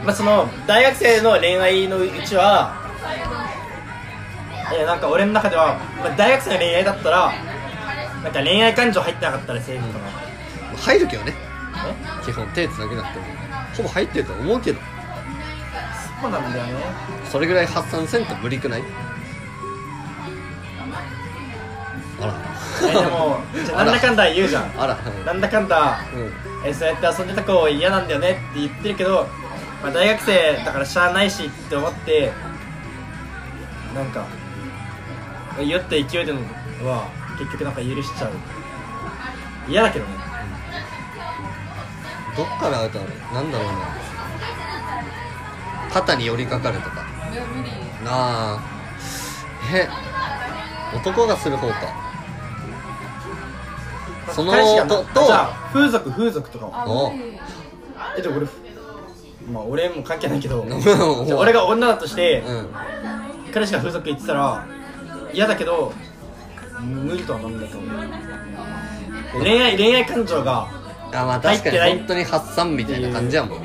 [0.05, 2.73] まあその大学生の恋愛のうちは
[4.75, 7.33] えなんか俺の中では、まあ、大学生の恋愛だったら
[8.23, 9.99] なんか恋愛感情入ってなかったらセーフか。
[9.99, 11.35] な、入るけどね。
[12.23, 12.25] え？
[12.25, 13.25] 基本手つなげなくても。
[13.77, 14.81] ほぼ入ってると思うけど。
[16.21, 16.73] そうなんだよね。
[17.31, 18.83] それぐらい発散せんと無理くない？
[22.21, 22.35] あら。
[22.81, 24.73] えでもじゃあなんだかんだ言うじゃん。
[24.77, 24.97] あら。
[25.25, 26.69] なんだかんだうん。
[26.69, 29.29] えそうやって遊んでた子嫌なんだよねって言ってるけど、
[29.81, 32.33] まあ、大学生だからしゃあないしって思って
[33.95, 34.27] なんか
[35.61, 36.41] 酔った勢いでの
[36.85, 37.07] は
[37.39, 38.33] 結局なんか許しちゃう。
[39.69, 40.13] 嫌だけどね。
[42.37, 43.75] どっからアウトなのなんだろうね。
[45.93, 46.97] 肩に寄りかかるとか。
[48.05, 48.61] なあ。
[49.73, 49.89] え
[50.97, 51.75] 男がする方か。
[54.33, 56.83] そのとあじゃあ風俗風俗とかは？
[56.85, 57.39] あお無理。
[58.19, 58.47] えでも俺
[59.51, 60.65] まあ俺も関係ないけど
[61.37, 62.69] 俺が女だとしてうん。
[63.53, 64.67] 彼氏が風俗行ってたら
[65.33, 65.93] 嫌だけど
[66.81, 67.61] 無理とはなん。
[67.61, 67.91] だと思う
[69.43, 70.69] 恋愛恋愛感情が
[71.13, 73.61] あまあ確かに本当に発散みたいな感じやもん。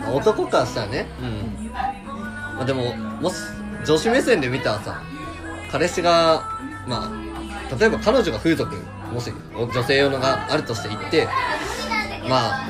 [0.00, 1.06] な男からしたらね。
[1.22, 1.70] うん。
[2.56, 3.36] まあでももし
[3.86, 5.00] 女子目線で見たらさ
[5.70, 6.42] 彼氏が
[6.86, 8.74] まあ例えば彼女が風俗
[9.12, 11.26] もし女性用のがあるとして行って
[12.28, 12.68] まあ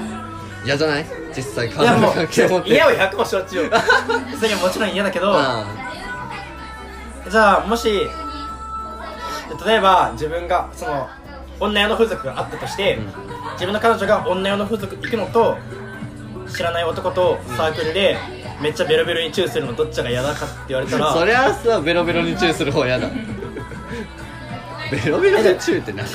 [0.64, 1.06] 嫌じゃない？
[1.36, 5.32] 実際彼女いやも関係持ってう嫌は100も承知よそれはもちろん嫌だけど。
[5.38, 5.64] あ。
[7.30, 7.88] じゃあもし
[9.66, 11.08] 例えば自分がその
[11.60, 13.06] 女用の風俗があったとして、うん。
[13.54, 15.56] 自分の彼女が女用の風俗行くのと
[16.48, 18.16] 知らない男とサークルで
[18.60, 23.08] めっちゃベロベロにチューするのどっちが嫌だかって言われたら そりゃさベロベロにチューする方嫌だ。
[24.90, 26.06] ベロベロにチューって何？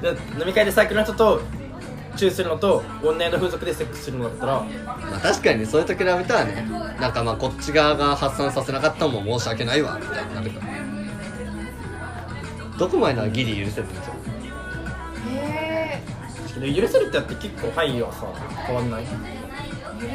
[0.00, 0.08] で
[0.40, 1.40] 飲み会でサークルの人と
[2.16, 6.66] チューするのと女用の風俗でセックスするのだったらまあ確かにねそれと比べたらね
[7.00, 10.95] なんかまあこっち側が発散させなかったのも申し訳ないわみたいになるから
[12.78, 14.14] どこまでならギリ許せるんですよ。
[15.30, 16.02] え
[16.60, 18.26] で許せるってやって結構範囲はさ
[18.66, 19.04] 変わんない？
[19.04, 19.16] ー、許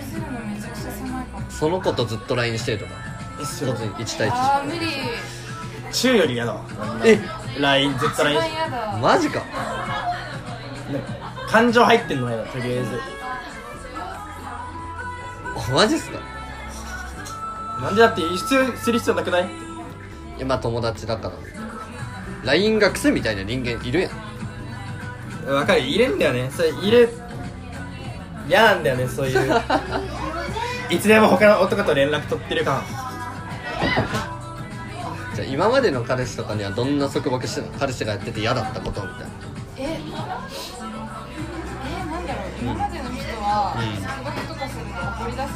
[0.02, 1.50] せるのめちゃくちゃ狭いかも。
[1.50, 2.92] その子とずっと LINE してるとか？
[3.42, 4.80] 一つに1対1あー無理。
[5.92, 6.64] チューより嫌だわ。
[7.04, 7.20] え
[7.60, 9.40] ？LINE 絶一対 LINE マジか。
[9.40, 9.46] ね
[11.48, 13.00] 感情入ってんの嫌だとりあえず。
[15.56, 16.20] あマジっすか？
[17.82, 19.46] なんでだって必要する必要なくない？
[19.48, 21.36] いやまあ友達だから
[22.44, 25.54] LINE が癖みたいな人間いるやん。
[25.54, 26.50] わかるいるんだよね。
[26.52, 27.10] それいる
[28.48, 29.62] 嫌なんだよねそういう。
[30.90, 32.84] いつでも他の男と連絡取ってる感
[35.34, 39.28] じゃあ今までの彼氏とかにはどんな束縛してた彼氏がやってて嫌だったことみたいな。
[39.78, 40.12] ええ
[42.12, 44.04] なんだろう今までの人はうん。
[44.04, 45.50] 束縛とかするのを掘り出す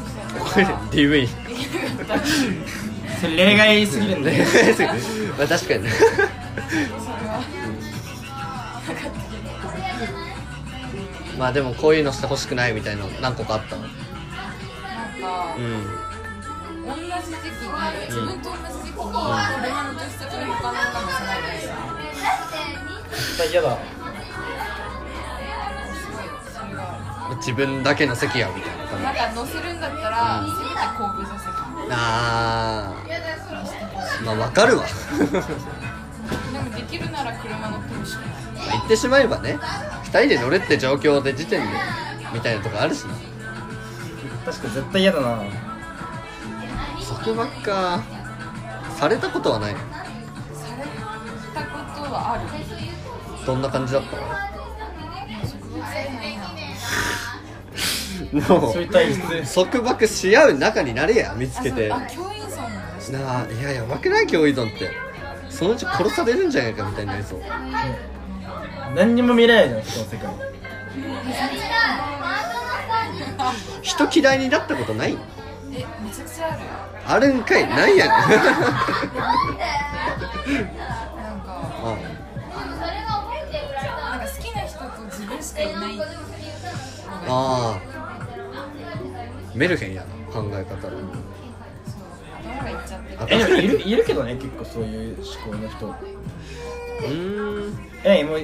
[0.52, 2.20] 人や DV った。
[3.20, 4.46] それ例外すぎるんだよ。
[5.38, 5.90] まあ確かに
[11.38, 13.92] まあでもこういうのしてほしくないみたいなの何個かあったのなん。
[13.92, 13.96] か、
[15.58, 15.84] うん。
[16.86, 17.76] 同じ時期に
[18.08, 21.68] 自分と同じ時期に車の助手席に他の女乗せないでほし
[23.12, 23.78] 絶対嫌だ
[27.38, 29.16] 自分だけの席やみたいな感じなん。
[29.16, 29.80] か乗せるん。
[29.82, 30.48] だったら、うん。
[30.58, 31.50] せめて後部座席
[31.92, 34.86] あーまあわかるわ
[36.52, 38.72] でもできるなら車乗ってほしくない。
[38.72, 39.58] 言ってしまえばね
[40.06, 41.68] 2人で乗れって状況で時点で
[42.34, 43.14] みたいなとこあるしな。
[44.46, 45.44] 確かに絶対嫌だな。
[47.24, 48.04] 束縛か
[48.98, 49.74] されたことはない。
[49.74, 49.80] さ
[50.78, 50.84] れ
[51.54, 53.46] たことはある。
[53.46, 54.16] どんな感じだった？
[58.36, 58.88] もそう
[59.72, 61.92] 束縛し合う仲になれや見つけて。
[61.92, 64.90] あ教員さんもなあいややばくない教依存って
[65.56, 67.42] そのうち殺されるんじゃないかみたいになりそう
[68.94, 70.30] 何にも見れないじゃんその世界。
[73.82, 75.18] 人嫌いになったことない？
[75.72, 76.62] えめちゃくちゃある。
[77.08, 77.70] あるんかい？
[77.70, 78.12] なんやねん。
[78.12, 78.20] なんか
[81.84, 81.98] あ
[84.12, 85.96] なんか好きな人と自分しかいない。
[85.96, 86.10] のが
[87.28, 87.80] あ。
[89.54, 90.82] メルヘンやな考え方。
[90.82, 90.90] そ
[93.28, 95.88] えでもいるいるけどね結構そういう思考の人。
[95.88, 97.90] うーん。
[98.04, 98.40] えもう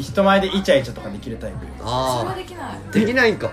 [0.00, 1.58] 人前でイチャイチャとかできるタイプ。
[1.78, 2.62] それはあできない。
[2.88, 3.50] あできないんか。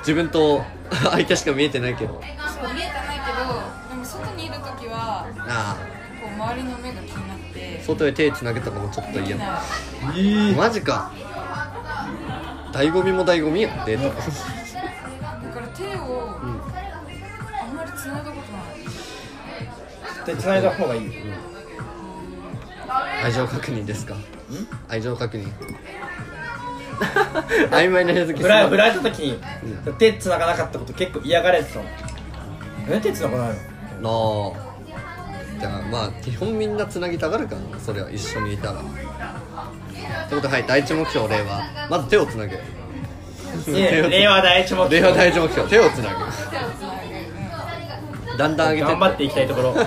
[0.00, 2.14] 自分と 相手しか見えてないけど。
[2.14, 3.38] そう見えてないけど
[3.90, 5.76] でも外にいる時はあ
[6.20, 7.78] こう周りの目が気になって。
[7.80, 9.28] あ外で手つなげたのもちょっと嫌だ。
[9.28, 10.48] できない。
[10.48, 11.10] ええマジか。
[12.72, 14.14] 醍醐味も醍醐味やデートだ
[15.52, 16.31] から手を
[20.24, 21.10] 対繋いだ方がいい
[23.24, 24.14] 愛情確認ですか？
[24.88, 25.48] 愛情確認。
[27.70, 29.38] 曖昧な日付振ら振られた時に、
[29.98, 31.84] 手繋がなかったこと結構嫌がられてたの
[32.90, 33.56] え手繋がない
[34.02, 34.54] の？
[34.54, 34.72] なあ。
[35.60, 38.74] じゃあまあ基本みんなつなぎたがるからなそれは一緒にいたら。
[38.74, 38.76] っ
[40.28, 42.58] てことではい第一目標例はまず手をつなげい
[43.80, 45.00] や 令和第一目標。
[45.00, 45.68] 例は第一目標。
[45.68, 46.24] 手をつなぐ
[48.42, 49.72] だんだん上げて頑張っていきたいところ。
[49.72, 49.78] こ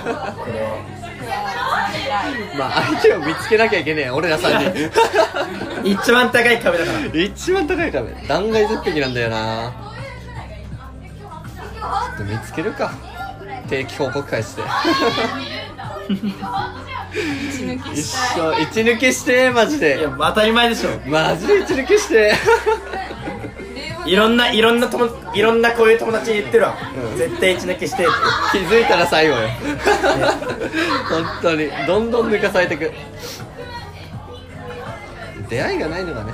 [2.58, 5.88] まあ相手を見つけなきゃいけねえ俺ら3人。
[5.88, 6.98] 一番高い壁だから。
[7.20, 8.14] 一番高い壁。
[8.26, 9.72] 断崖絶壁なんだよな。
[11.76, 12.92] ちょっと見つけるか。
[13.68, 14.62] 定期報告会して。
[17.92, 20.90] 一生一抜けしてマジいでや当たり前でしょ。
[21.06, 22.32] マジで一抜けして
[24.06, 26.76] いろんないろんな友いろんなこういう友達に言ってるわ、
[27.12, 27.18] うん。
[27.18, 28.04] 絶対一抜きして。
[28.04, 28.12] って
[28.58, 29.48] 気づいたら最後よ。
[31.08, 31.70] 本当に。
[31.86, 32.92] どんどん抜かされてく。
[35.48, 36.32] 出会いがないのがね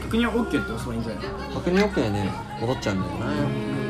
[0.04, 1.24] 確認は OK って押せばいいんじゃない？
[1.54, 2.32] 確認 OK ね。
[2.62, 3.89] 戻っちゃうんだよね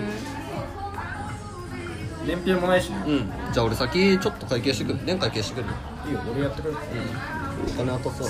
[2.29, 2.97] 伝票もないしね。
[3.07, 3.31] うん。
[3.51, 4.99] じゃあ俺先ちょっと会計してくる。
[5.03, 5.73] 年会計してくる
[6.07, 6.73] いいよ俺やってくれ。
[6.73, 6.77] る
[7.67, 8.27] お金渡そう。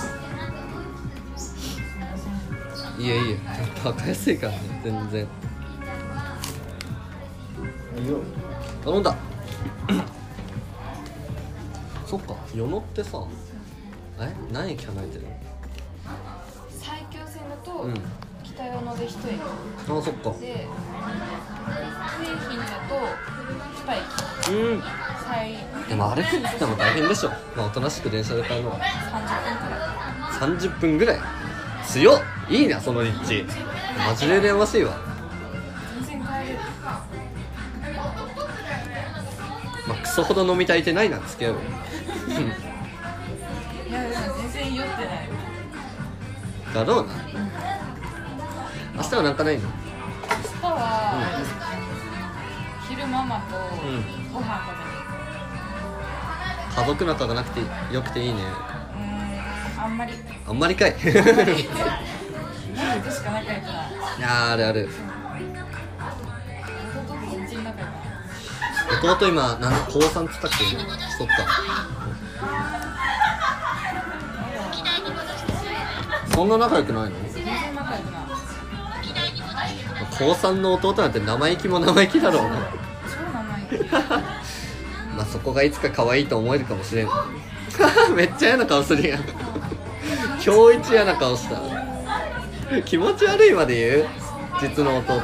[3.02, 3.38] いえいえ。
[3.84, 5.28] バカ安いからね全然。
[7.98, 8.20] いいよ。
[8.86, 9.14] 頼んだ。
[12.08, 13.22] そっか与野ってさ
[14.22, 14.34] え？
[14.52, 15.26] 何駅離れてる
[16.72, 17.94] 最強戦だと、うん。
[18.44, 19.42] 北与野で一駅。
[19.42, 19.44] あ
[19.86, 20.10] そっか。
[20.40, 20.66] で
[22.20, 22.96] 京浜だと
[23.80, 23.94] っぱ
[24.52, 24.82] うん
[25.88, 28.80] でも歩くって言っても大変でしょ、まあ、おとなしく電車で帰るのは
[30.40, 31.20] 30分ぐらい。
[31.86, 32.22] 強っ。
[32.50, 33.46] いいなその立地。
[34.08, 34.94] マジで羨ましいわ。
[39.88, 41.58] まあ、クソほど飲みたいってないなつけよう。
[43.90, 45.30] いやでも全然酔ってない。
[46.74, 47.14] だろうな。
[48.96, 49.62] 明日はなんかないの？
[49.64, 49.72] 明
[50.62, 51.69] 日は、うん。
[53.00, 53.80] 昼ママとん。
[54.34, 54.60] ご飯
[56.76, 57.62] 家族仲がなくて
[57.94, 58.42] よくていいね。
[58.42, 59.84] うーん。
[59.86, 60.14] あんまり。
[60.46, 60.92] あんまりかい。
[60.92, 63.74] いママとしか仲良くない。
[64.20, 64.90] やーあるある。
[66.94, 70.58] 弟と全然仲良くない弟今なん高3っつったっけ？
[71.18, 71.34] そっか。
[76.34, 77.16] そんな仲良くないの？
[77.34, 78.24] 全然仲良くない。
[80.18, 82.60] 高3の弟なんて生意気も生意気だろうな
[85.16, 87.10] まあそこがいつか可愛いと思えるかもしれん。
[88.16, 89.20] めっちゃ嫌な顔するやん。
[90.44, 91.58] 今日一嫌な顔した。
[92.86, 94.08] 気持ち悪いまで言う？
[94.62, 95.22] 実の弟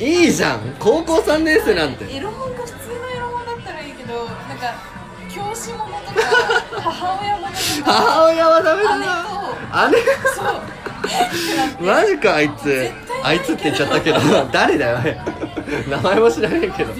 [0.00, 0.06] に。
[0.06, 0.76] いいじゃん。
[0.78, 2.04] 高校3年生なんて。
[2.14, 4.74] エロ本か普通のエロ本だったらいいけどなんか
[5.28, 7.92] 教師ものとか母親ものとか。
[7.92, 9.98] 母親はダメだ姉な姉
[10.34, 10.42] そ
[11.82, 11.84] う。
[11.84, 12.90] マジかあいつ
[13.22, 14.18] あいつって言っちゃったけど
[14.52, 14.98] 誰だよ
[15.88, 16.94] 名前も知らないけど。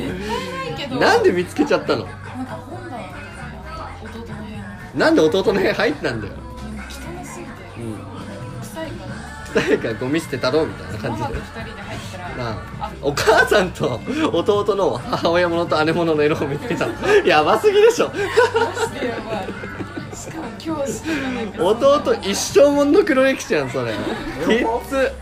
[0.98, 2.04] なんで見つけちゃったの？
[2.04, 2.14] なん
[2.46, 4.62] か本棚弟の部屋
[4.94, 6.32] になんで弟の部屋入ったんだよ。
[6.88, 7.98] 汚すぎてうん。
[8.62, 11.28] 臭いから誰かゴミ捨てたろみたいな感じで。
[12.40, 14.00] あお母さんと
[14.32, 16.92] 弟の母親ものと姉ものの色を見つけたの。
[17.24, 18.12] やばすぎでしょ。
[21.58, 23.92] 弟一生もんの黒歴史やんそれ。
[23.92, 23.96] き
[24.54, 25.12] っつ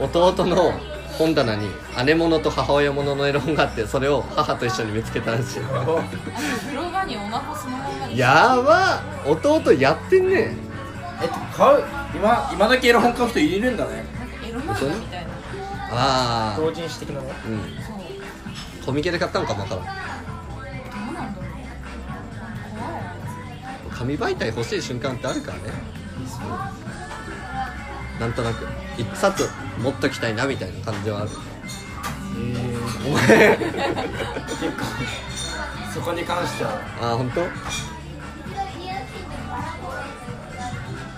[0.00, 0.72] 弟の
[1.18, 1.68] 本棚に
[2.06, 8.16] 姉物と母親物のエロ本があってそれを母と一緒に見つけたらしいあの風呂場にお腹そのままに。
[8.18, 10.56] やば弟やってんね。
[11.22, 11.84] え買う？
[12.14, 13.96] 今今だけエロ本買う人入れるんだね。
[13.96, 15.32] なんかエロ漫画みたいな。
[15.94, 17.60] ああ同人誌的なねうん。
[17.84, 19.84] そうコミケで買ったのかもわからん。
[19.84, 19.94] どう
[21.14, 21.50] なんだろう
[22.78, 22.94] 怖い。
[23.92, 25.64] あ紙媒体欲しい瞬間ってあるからね
[28.22, 28.64] なんとなく。
[28.96, 29.48] 一冊
[29.82, 31.30] 持っときたいなみたいな感じはある。
[33.04, 33.56] お前。
[33.56, 33.68] 結
[34.76, 34.84] 構
[35.92, 36.80] そこに関しては。
[37.02, 37.40] あ本当？
[37.40, 37.48] ま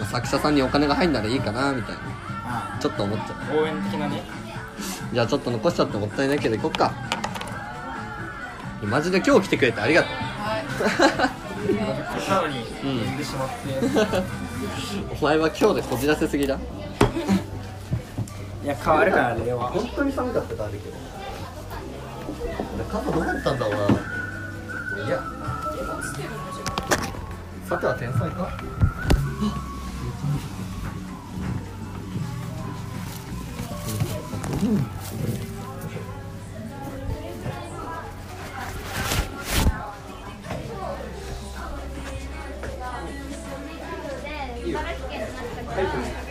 [0.00, 2.00] あ作者さんにお金が入んならいいかなみたいな。
[2.46, 3.58] あちょっと思っちゃう。
[3.58, 4.22] 応援的なね。
[5.12, 6.90] じゃあちょっと残しちゃってもったいないけど行こっか。
[8.82, 10.12] マジで今日来てくれてありがとう。
[10.14, 10.64] はい。
[12.26, 13.04] サウにうん
[15.20, 16.58] お前は今日でこじらせすぎだ
[17.14, 19.68] いや変わるからねは。
[19.68, 20.96] 本当に寒かったからあるけど。
[22.74, 23.92] 俺傘どうだったんだろう
[24.98, 25.22] ないや。
[27.68, 28.50] さては天才か？
[44.66, 46.23] 安い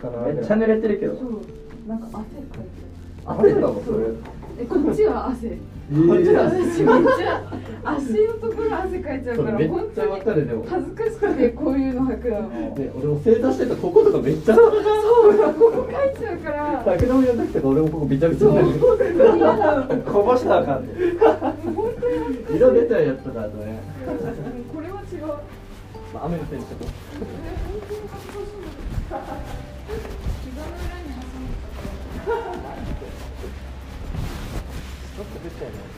[0.00, 1.14] かなめっちゃ濡れてるけど。
[1.86, 2.80] なんか汗かいて
[3.24, 3.82] 汗なの？
[3.84, 3.98] それ。
[3.98, 4.16] る
[4.58, 5.48] えこっちは汗。
[5.48, 5.58] え
[5.90, 7.42] こっちは私めっちゃ
[7.82, 12.48] 足のところ汗かいちゃうから本ちゃわ当に恥ずかしくてこういうの履くの。
[12.48, 14.78] ね、俺も正座してたこことかめっちゃそうこ
[15.72, 16.84] こかいちゃうから。
[16.84, 18.68] 酒飲みの時とか俺もここびちゃびちゃになる
[20.02, 20.92] こぼしたらあかんね
[21.74, 22.18] 本当に。
[22.18, 23.80] 恥ずかしい色出ちゃうやつとかだとね、
[24.72, 25.26] これは違う。
[26.14, 27.10] まあ、雨のせいにしとこう
[29.90, 35.89] ちょっと出ちゃうね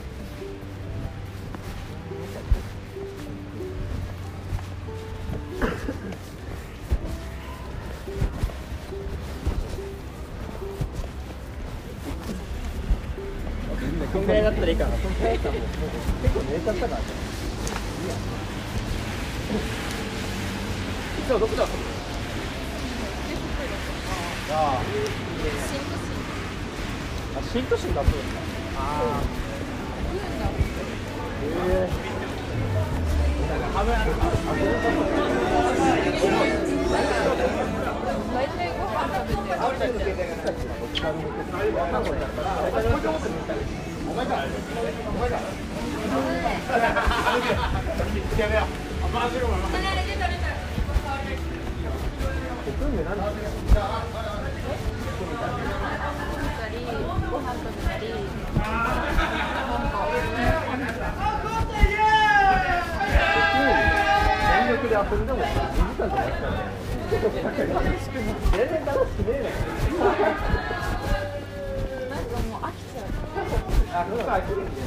[73.95, 74.81] あ、そうか、来るんで。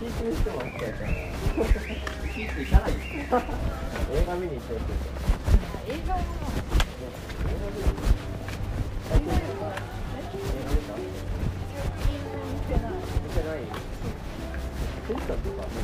[0.00, 1.08] ピークにしても飽きちゃうから。
[2.32, 2.90] ピーク行かない。
[2.92, 4.96] 映画見に行ってほしい。
[5.92, 6.40] 映画も見
[12.64, 13.60] てない見てない。
[15.06, 15.76] テンションとかね。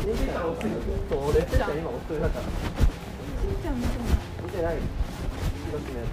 [0.00, 0.56] テンション
[1.10, 2.42] そう、俺テンション今おすすめだから。
[2.42, 6.08] しんちゃん見てない見てない。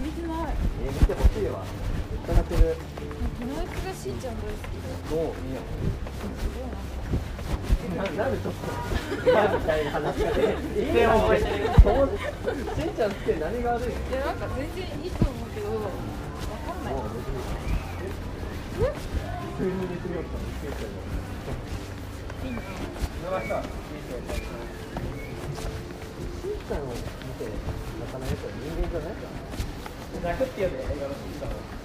[0.00, 0.56] 見てない。
[0.80, 1.60] え、見てほしいわ。
[2.30, 2.76] めっちゃ泣ける。
[3.40, 4.84] このやつがしんちゃん大好きで
[5.16, 5.60] もういいや
[7.96, 8.68] ななんでちょっと
[9.26, 15.88] 今みたいな話がね一点覚えてるしんちゃんって何が悪いのいやなんか全然いいと思うけどわ
[16.68, 17.40] かんないもう別に
[18.80, 19.00] え普
[19.56, 20.92] 通に入れてみようかなしんちゃん
[23.30, 23.64] がし
[26.44, 27.00] んちゃんを見
[27.40, 31.79] て泣かない人は人間じゃないから泣くっていうね映画のしかも泣いたらねシーンで泣きたいと思うそれシーンさんは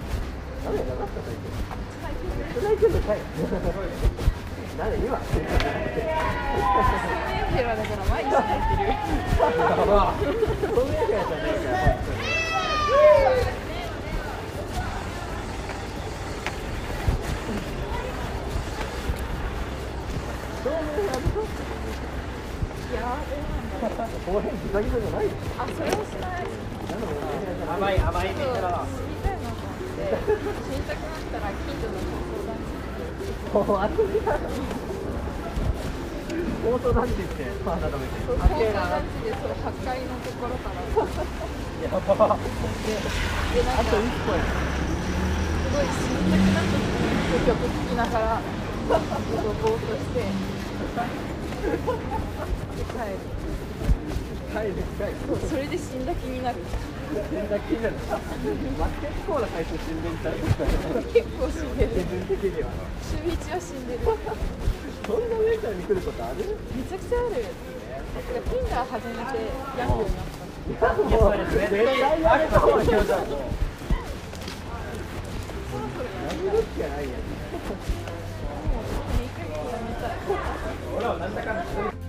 [0.65, 3.19] 涙流した最近泣いてんのかい
[4.77, 5.19] 誰今
[7.55, 8.93] ヘラだから毎日泣いてる
[10.75, 11.75] そういうやつじゃないから
[20.55, 21.41] 本当に照明やると
[22.91, 25.29] いやーどうなんだろうこの辺ギザギザじゃない
[25.61, 26.49] あそれはしない
[27.69, 34.41] 甘い甘いちょっと目から知りたいなと思って知りたくなったら近所の人に相談してもう遊びだ
[36.65, 42.41] 放送なんて言って改めてそう高校団地でそう8階のところからやばでなんか
[43.81, 44.65] あと一個やす。
[45.75, 46.81] ごい死にたくなった
[47.45, 48.41] 曲聴きながら
[48.89, 50.25] ぼーっとして
[52.95, 53.54] 帰る
[54.55, 56.59] それで死んだ気になる。
[57.31, 57.97] 全然気になる。
[58.79, 60.35] まあ結構な回数死んでんちゃう
[61.11, 61.91] 結構死んでる。
[61.91, 62.71] 自分的には
[63.03, 64.01] 週一は死んでる。
[64.05, 66.37] そんな上からに来ることある。
[66.71, 67.43] めちゃくちゃある。
[68.15, 69.43] だから Tinder 始めて
[69.77, 72.47] ヤングになったいやもう絶対やる。
[72.47, 73.19] と思うけどや
[76.31, 77.59] めるしかないやんも
[79.03, 79.51] うメイクや
[79.83, 80.23] めたい
[81.03, 82.04] だかんだ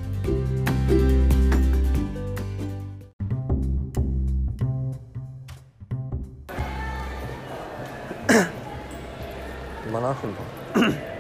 [9.96, 10.42] 今何分だ？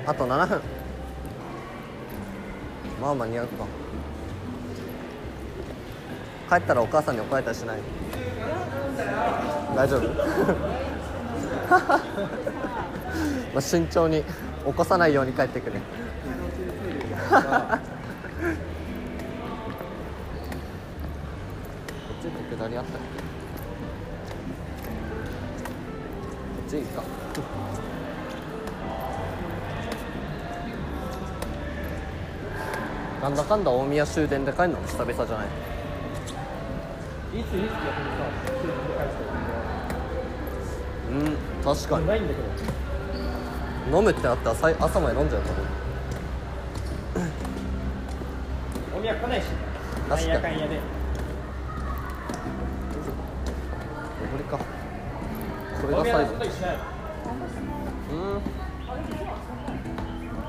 [0.11, 0.61] あと7分。
[3.01, 3.65] まあ間に合うか。
[6.57, 7.77] 帰ったらお母さんに怒られたりしない。
[9.75, 10.01] 大丈夫？
[13.53, 14.23] まあ慎重に
[14.65, 15.79] 起こさないように帰ってくれこ
[22.19, 23.07] っちって下りあったっけ？
[26.61, 27.01] こっちいいか。
[33.25, 35.47] なんだかんだ大宮終電で帰るのも久々じゃない？
[37.39, 37.73] いついつ逆にさ
[38.61, 39.25] 週に返して
[41.09, 42.05] うん確かに。
[42.07, 42.39] ないんだけ
[43.89, 45.65] ど飲むってなったらさい朝まで飲んじゃうと思う
[48.95, 49.45] おみや来ないし
[50.07, 50.75] なんやかんやで。
[54.51, 54.59] か。
[55.81, 56.31] これが最後。
[58.11, 58.41] うん。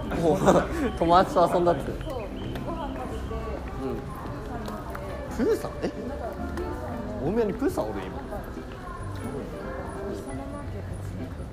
[0.98, 2.26] 友達と遊んだってそう
[2.64, 3.24] ご飯食べて
[3.82, 3.88] うん
[5.36, 5.72] プーさん？
[5.82, 5.90] え？
[7.24, 8.18] 大宮にプーさんおる今。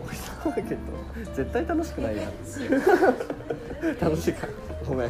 [0.06, 0.84] お日様マーケット。
[1.36, 2.28] 絶対楽しくないやん。
[4.00, 4.48] 楽しいか。
[4.88, 5.10] ごめん。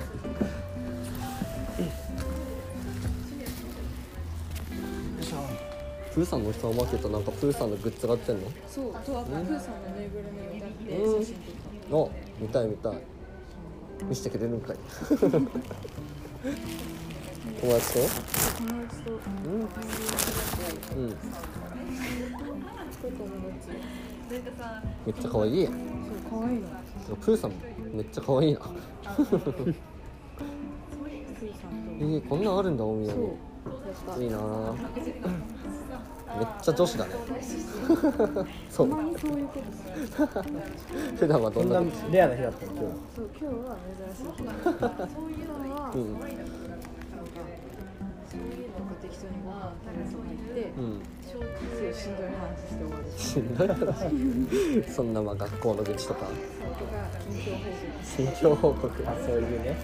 [6.14, 8.48] プーさんのお日様マーケットなんかプーさんのグッズが売ってんの？
[8.68, 11.26] そうとあとプーさんのぬいぐるみを買ってうん。
[11.26, 11.36] 写真
[12.40, 12.94] 見たい見たい。
[14.08, 14.78] 見せてくれるんかい
[17.64, 18.10] 友達と友
[18.84, 19.12] 達と
[20.98, 21.06] うん。
[21.06, 21.18] うん
[25.06, 25.66] めっちゃ可愛い。
[25.66, 25.76] そう
[26.30, 27.52] 可愛いのプーさん
[27.94, 28.60] めっちゃ可愛いな。
[32.00, 33.28] えー、こんなんあるんだ大宮に。
[34.20, 34.38] いいな。
[34.38, 34.74] ぁ
[36.38, 37.12] めっちゃ女子だね。
[38.70, 38.88] そう。
[41.18, 41.82] 普段はどこんな
[42.12, 46.02] レアな日だったの今日そう今日は珍しい。
[46.02, 46.73] うん
[48.34, 48.50] なん。
[48.50, 53.56] かそういうとか適当にご飯食べそう入って、うんすぐしんどい話して終わるしん。
[53.56, 56.28] どい話そんなまあ学校の愚痴とか。
[58.16, 59.76] 近況報告あそういうね。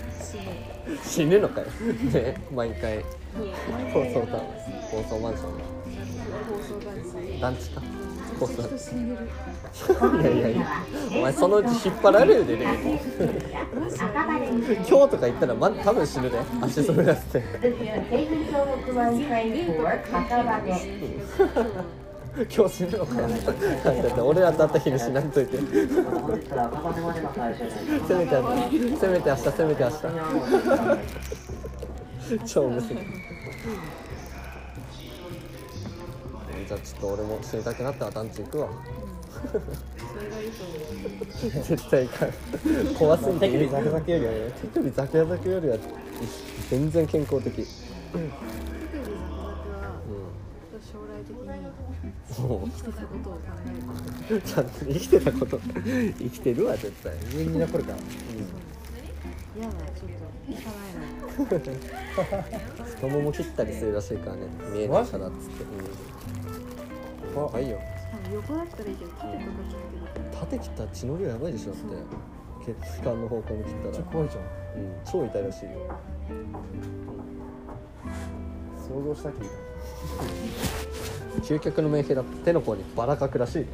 [1.03, 1.67] 死ぬのかよ。
[1.67, 2.35] ね。
[2.53, 3.03] 毎回
[3.93, 4.39] 放送だ。
[4.91, 5.51] 放送マンション
[6.49, 7.81] 放送がの団地か
[8.39, 9.09] 放送人死ん
[10.21, 10.65] いやいやいや
[11.17, 12.65] お前そのうち引っ張られるでね
[14.89, 15.09] 今日。
[15.09, 16.39] とか言ったらま多分死ぬで。
[16.61, 17.43] 足それ出して。
[22.49, 23.35] 今日死ぬのかよだ
[23.91, 25.57] って俺らと会った日に死なんといて。
[25.57, 25.63] せ
[28.15, 28.41] めて
[28.99, 29.95] せめて明日せめて明日。
[32.45, 32.97] 超むずい。
[36.69, 38.69] じゃあちょっと俺も死にたくなったら団地行くわ。
[39.41, 42.31] それがいいと思う絶対行かん。
[42.93, 45.77] 怖すぎて手首ザクザクよりはね手首ザクザクよりは
[46.69, 47.79] 全然健康的手首ザク
[48.13, 49.97] ザクは
[50.79, 51.41] 将来的に
[52.65, 53.39] 生きてたことを考
[54.29, 54.65] えるちゃん。
[54.65, 57.97] と生きてたこと生きてるわ絶対上に残るから
[59.57, 61.65] 嫌だちょっと行か
[62.37, 62.43] な
[62.83, 64.41] 太もも切ったりするらしいからね
[64.71, 66.08] 見えないからっつってうん。
[67.33, 67.77] 怖いよ。
[68.11, 69.77] 多分横だったらいいけど縦とか切っ
[70.13, 72.73] てる縦切ったら血の量やばいでしょだって。
[72.73, 74.03] 血管の方向に切ったら。
[74.05, 75.71] 怖いじゃんうん超痛いらしいよ。
[78.87, 79.49] 想像したきり
[81.43, 83.65] 究極の名兵だって手の甲にバラかくらしいよ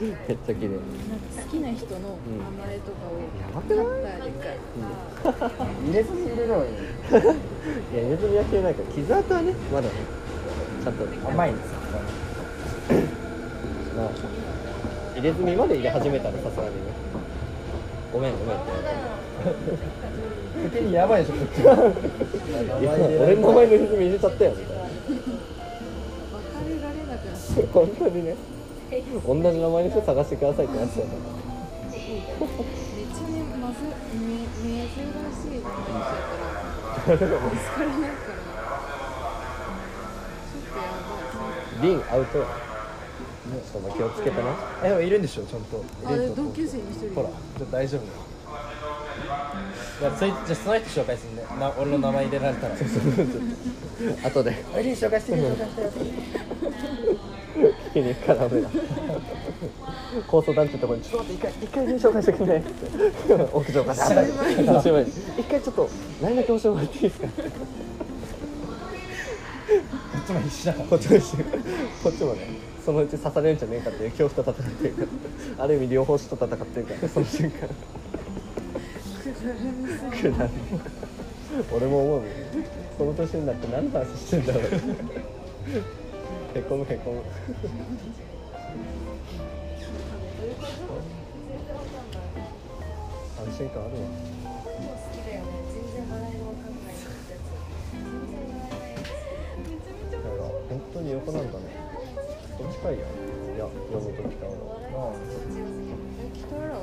[0.00, 0.70] めっちゃ綺麗。
[0.70, 3.86] 好きな人の名前とかをやばくカない？
[3.86, 9.94] ッターでかい入れずに入れるのに いやネズミは消えないから傷跡はねまだね
[10.82, 11.78] ちゃんと甘いんですよ。
[13.96, 14.10] まあ
[15.14, 16.72] 入れ墨まで入れ始めたらさすがにね。
[18.12, 18.56] ごめんごめん。
[18.56, 18.60] っ
[20.70, 24.82] て時にやばいでしょこっちいや俺の名前の入れ墨入れちゃったよみたいな。
[24.82, 24.90] 別
[26.68, 28.36] れられなくなって本当にね
[29.26, 31.12] 同じ名前の人探してくださいってなってたよね。
[31.92, 32.20] めっ
[33.08, 33.74] ちゃねまず
[34.18, 35.62] め珍しい。
[35.62, 38.36] 名前にしちゃったら見つからないから
[40.42, 42.38] ちょっとやばいリンアウト。
[42.38, 44.54] やちょっとお前気をつけてな
[44.84, 45.84] えでもいるんでしょちゃんと。
[46.06, 47.28] あで同級生に一人ほら
[47.58, 48.02] じゃあ大丈夫。
[50.00, 52.74] だよそいじゃあその人紹介するねな俺の名前入れられたら。
[54.26, 54.64] 後で。
[54.74, 55.82] あれ紹介して紹介して
[57.90, 58.68] 聞きに行くから俺ら
[60.28, 61.04] 高層団地のところに。
[61.04, 62.58] ちょっと待って一回一回紹介してくんない？
[62.58, 62.70] って
[63.52, 64.28] 屋上から一回
[65.38, 65.88] 一回ちょっと
[66.22, 67.26] 何だけ教えてもらっていいですか？
[67.28, 67.32] こ
[69.78, 70.88] っちも必死だから。
[70.88, 71.36] こっちも一緒
[72.02, 72.48] こっちもね
[72.84, 75.02] そのうち刺されるんじゃねえかっていう恐怖と戦ってるか
[75.56, 75.64] ら。
[75.64, 77.68] ある意味両方死と戦ってるからその瞬間。
[80.10, 80.50] くだらん
[81.74, 82.30] 俺も思うもん
[82.96, 84.64] その年になって何の話してんだろう。
[86.54, 87.22] へこむへこむ。
[93.44, 94.00] 安心感あるわ
[100.72, 101.64] 本当に横なんだね。
[102.58, 103.02] どっちかいやい
[103.58, 104.56] や読むときた俺
[106.34, 106.82] 北浦和から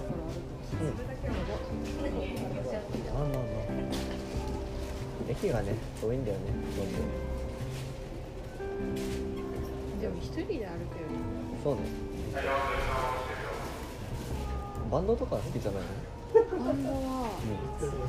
[3.10, 3.42] あまあまあ
[5.30, 6.44] 駅がね遠いんだよね。
[6.78, 6.98] どんど
[9.96, 10.66] んでも一人で歩くよ
[11.10, 11.16] り
[11.64, 11.82] そうね。
[14.92, 15.84] バンドとか好きじゃない？
[16.34, 16.42] バ
[16.72, 16.96] ンドは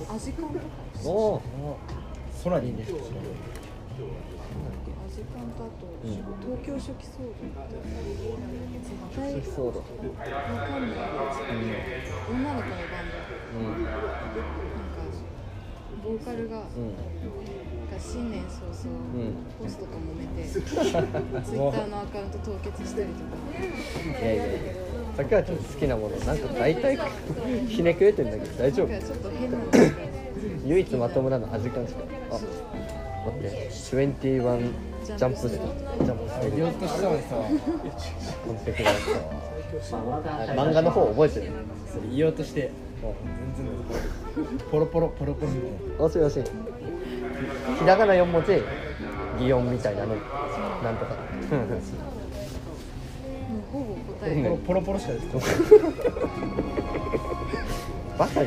[0.08, 0.64] のアジカンとか
[1.04, 1.40] うんおお
[2.44, 2.84] 空にね
[5.10, 6.14] アジカンとあと、うん。
[6.38, 7.50] 東京初期騒動って
[8.78, 10.98] 絶対好きそうだわかんない。
[10.98, 11.02] や
[12.06, 13.10] つ女の子のバン
[13.50, 14.06] うんドなんか
[16.04, 16.94] ボーカルが、うん
[17.90, 24.24] が新年早々、うんホストと揉めてツイッターのアカウント凍結したりとかい。
[24.24, 24.36] やい。
[24.38, 24.48] やい。
[24.48, 24.72] や
[25.16, 26.96] さっきはちょっと好きなものなんか大体
[27.68, 28.88] ひねくれてんだけど大丈夫
[30.64, 32.38] 唯一まともなの味感しかあ
[33.26, 33.68] 待って。
[33.70, 34.72] 21
[35.06, 35.62] ジャンプスジャ
[36.14, 37.28] ンプス言おうとしたのにさ
[38.46, 41.52] 完璧だった漫画の方覚えてる。
[42.14, 42.70] 言おうとして
[43.00, 43.66] 全然
[44.70, 46.50] ポロポロポロポロみたいな惜しい惜しい
[47.80, 48.62] ひらがな4文字
[49.42, 51.16] 擬音みたいなのなんとか
[53.72, 55.48] ほぼ答えうんポロポロしか出てこない
[58.18, 58.46] バカじゃん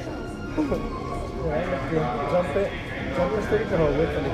[3.16, 4.30] ジャンプジャンプしてるから覚えてたんだ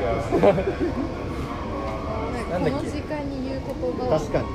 [0.64, 0.72] け？
[0.72, 0.80] ど
[2.50, 4.46] なんかこの時間に言う言葉確かに。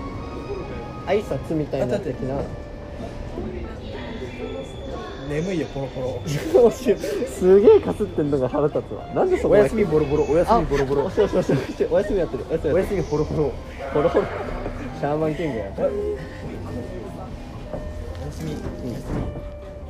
[1.06, 2.42] 挨拶みたいな的な。
[5.28, 6.22] 眠いよポロポロ。
[6.70, 9.06] すげえかすってんのが腹立つわ。
[9.14, 11.02] なんでそこおやすみボロボロおやすあみボロボロ。
[11.02, 11.90] おやすみやってる。
[11.90, 13.52] おやすみおやすみボロボロ。
[13.92, 14.24] ホロホロ。
[14.98, 15.64] シャーマンキングや。
[15.76, 15.88] おや
[18.30, 18.52] すみ。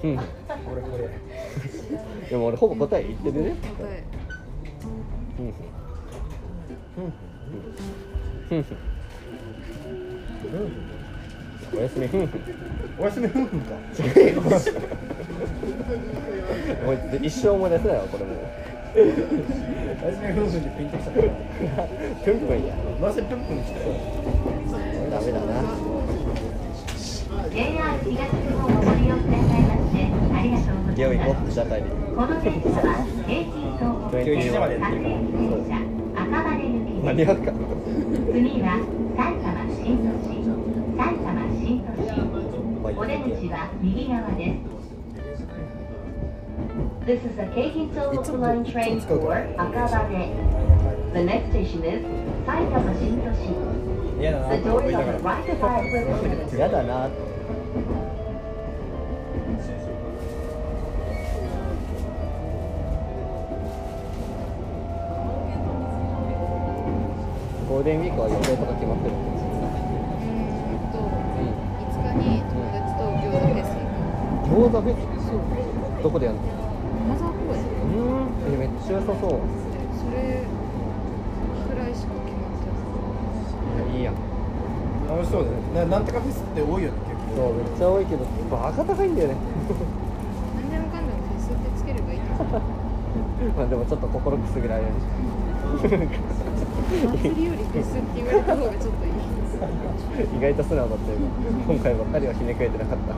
[0.04, 0.16] うん。
[0.16, 0.22] こ
[0.76, 1.08] れこれ。
[2.28, 3.56] でも俺ほぼ答え言ってるね。
[3.78, 3.86] 答え。
[3.86, 4.23] うんうんうん
[5.36, 5.42] お
[11.80, 12.40] やすみふんふん
[13.00, 13.74] おやすみ夫婦か
[16.86, 18.30] おい一生思い出せないわこれも
[18.94, 18.98] お
[20.06, 21.20] やすみ夫婦にピンときたか。
[21.20, 21.24] ら
[22.24, 23.78] プンプンやなぜプンプン来た
[25.10, 25.52] ダメだな
[27.50, 28.16] JR 東日
[28.54, 29.98] 本をご利用くださいまして
[30.32, 31.80] ありがとうこの電車ゲオ行こう、じゃあ帰り。
[34.12, 35.16] 今日1時までやってるから。
[37.02, 37.52] 間に合うか。
[56.56, 57.10] いやだな。
[67.74, 69.18] ゴールデンウィークは予定とか決まってるん。
[69.18, 69.58] ですう
[70.30, 71.50] ん。
[71.90, 75.34] 5日に友達と餃子フェス行餃子フェス
[76.06, 76.46] どこでやるの
[77.10, 78.54] マザー公園うん。
[78.54, 79.42] えめっちゃ良さそう
[79.98, 80.46] それ
[81.66, 84.14] くらいしか決まってないいいや
[85.10, 86.06] 楽しそうだねななん。
[86.06, 88.22] とかフェスって多いよね結構そうめっちゃ多いけど
[88.54, 89.16] バカ高いん。
[89.18, 89.34] だよね
[90.62, 91.10] 何でもかん。
[91.10, 92.22] でもフェスってつければいい
[93.58, 94.94] まあでもちょっと心くすぐられる
[96.84, 99.12] 祭りよりフェスって言われた方がちょっといい
[100.36, 101.18] 意外と素直だったよ。
[101.66, 103.14] 今回ばっかりはひねくれてなかった。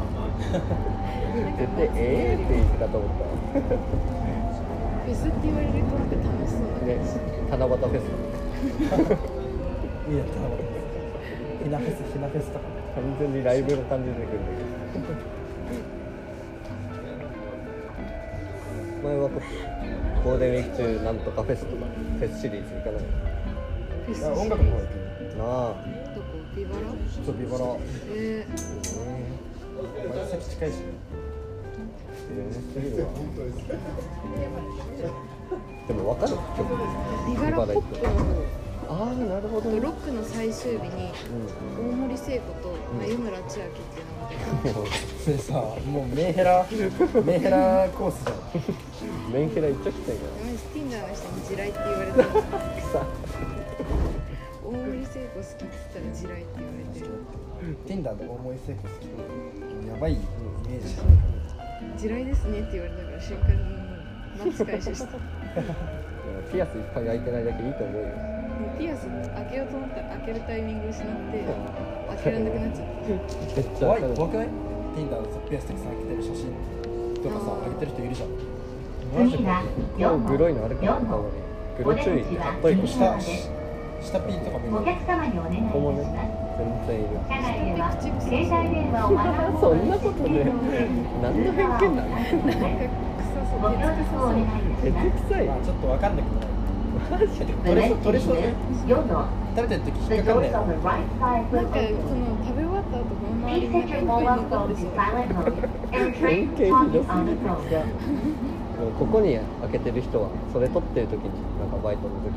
[1.57, 3.27] 絶対ええって言ってたと思った。
[3.61, 6.99] フェスって言われるとなんか楽しそうだね。
[7.51, 8.07] 七夕フェス。
[10.07, 10.39] いいやった
[11.65, 12.65] ひなフェスひなフェスとか。
[12.97, 14.53] 完全にライブの感じ出てくるんだ
[14.93, 15.37] けど。
[19.05, 19.43] 前はこ
[20.25, 21.85] ゴールデンウィーク中なんとかフェスとか
[22.19, 23.03] フェスシリーズ行かない
[24.07, 24.91] フェスあ音楽の方行く
[25.37, 25.47] なあ
[26.15, 26.27] どこ？
[26.57, 26.81] ビバラ
[27.25, 27.65] そうビバラ
[28.15, 28.47] え
[30.15, 30.75] まあ席近いし
[35.87, 36.33] でも分かる
[37.29, 38.17] ビバラポップの方。
[38.89, 39.81] ああなるほどね。
[39.81, 41.11] ロックの最終日に
[41.77, 43.83] 大森聖子と眉村千秋っ
[44.63, 44.89] ていうのが
[45.25, 46.65] それさもうメンヘラ
[47.25, 48.37] メンヘラコースじゃん。
[49.35, 50.23] メンヘラ一直線や。
[50.41, 53.56] マジ Tinder の人に地雷って言われた大森
[55.07, 57.07] 聖子好きって言ったら地雷って言われてる
[57.87, 59.07] Tinder の大森聖子好き。
[59.89, 60.97] やばいイメージ。
[61.97, 63.59] 地雷ですねって言われたから瞬間に
[64.39, 65.19] マックス回収したも
[66.53, 71.45] ピアスいっぱい開いてないだけいいと思うようピアス開けようと思ったら開けるタイミング失って
[72.09, 74.49] 開けられなくなっちゃっためっちゃ怖い怖くない
[74.97, 76.53] Tinder のさピアスとかさ開けてる写真
[77.23, 78.29] とかさ上げてる人いるじゃん
[79.31, 79.63] 次は
[79.97, 81.01] 4今日グロいのあるから。
[81.01, 81.33] 4顔号に
[81.79, 82.77] グロ注意ってかっこいい
[84.03, 87.19] 下ピンとか見おる客様にお願いしここもねます全然いる。
[87.29, 90.45] 車内では携帯電話をマナーそんなことで
[91.23, 92.09] 何の偏見なの
[93.57, 96.49] ご協力をお願いいたケしますいまあちょっとわかんなくない？
[97.11, 98.55] マジで The 取れそう取れそうね？
[98.87, 100.97] 食べてる時引っかかんなんか.
[101.49, 103.81] その食べ終わった後この周りに残
[106.41, 107.25] って on the phone.
[108.77, 112.29] もうここに開けてる人はそれ取ってる時になんかバイトの時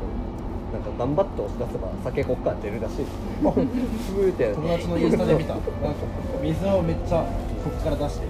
[0.72, 5.54] なんか頑張って押し出せば酒こっから出るらしいふーって友達のインスタで見た。
[5.54, 5.70] なんか
[6.42, 7.24] 水をめっちゃ
[7.64, 8.26] こっから出して。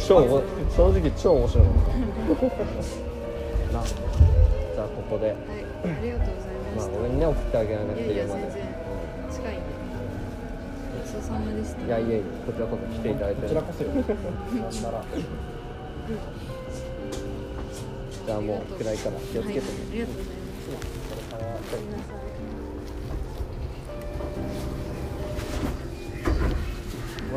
[0.00, 0.42] 超
[0.76, 1.72] 正直超面白かっ
[3.70, 5.26] たなじゃあここで。
[5.26, 5.36] はい
[5.80, 6.90] ありがとうございました。
[6.90, 8.62] まあごめんね送ってあげられなくいやいやて家まで全然
[9.30, 9.58] 近い
[10.92, 11.86] ごちそうさまでした。
[11.86, 15.04] いやいやいやこちらこそ来ていただいてこちらこそよなんなら。
[18.26, 20.39] じゃあもう暗いから気をつけてね、はい、ありがとうございます
[21.70, 21.76] ほ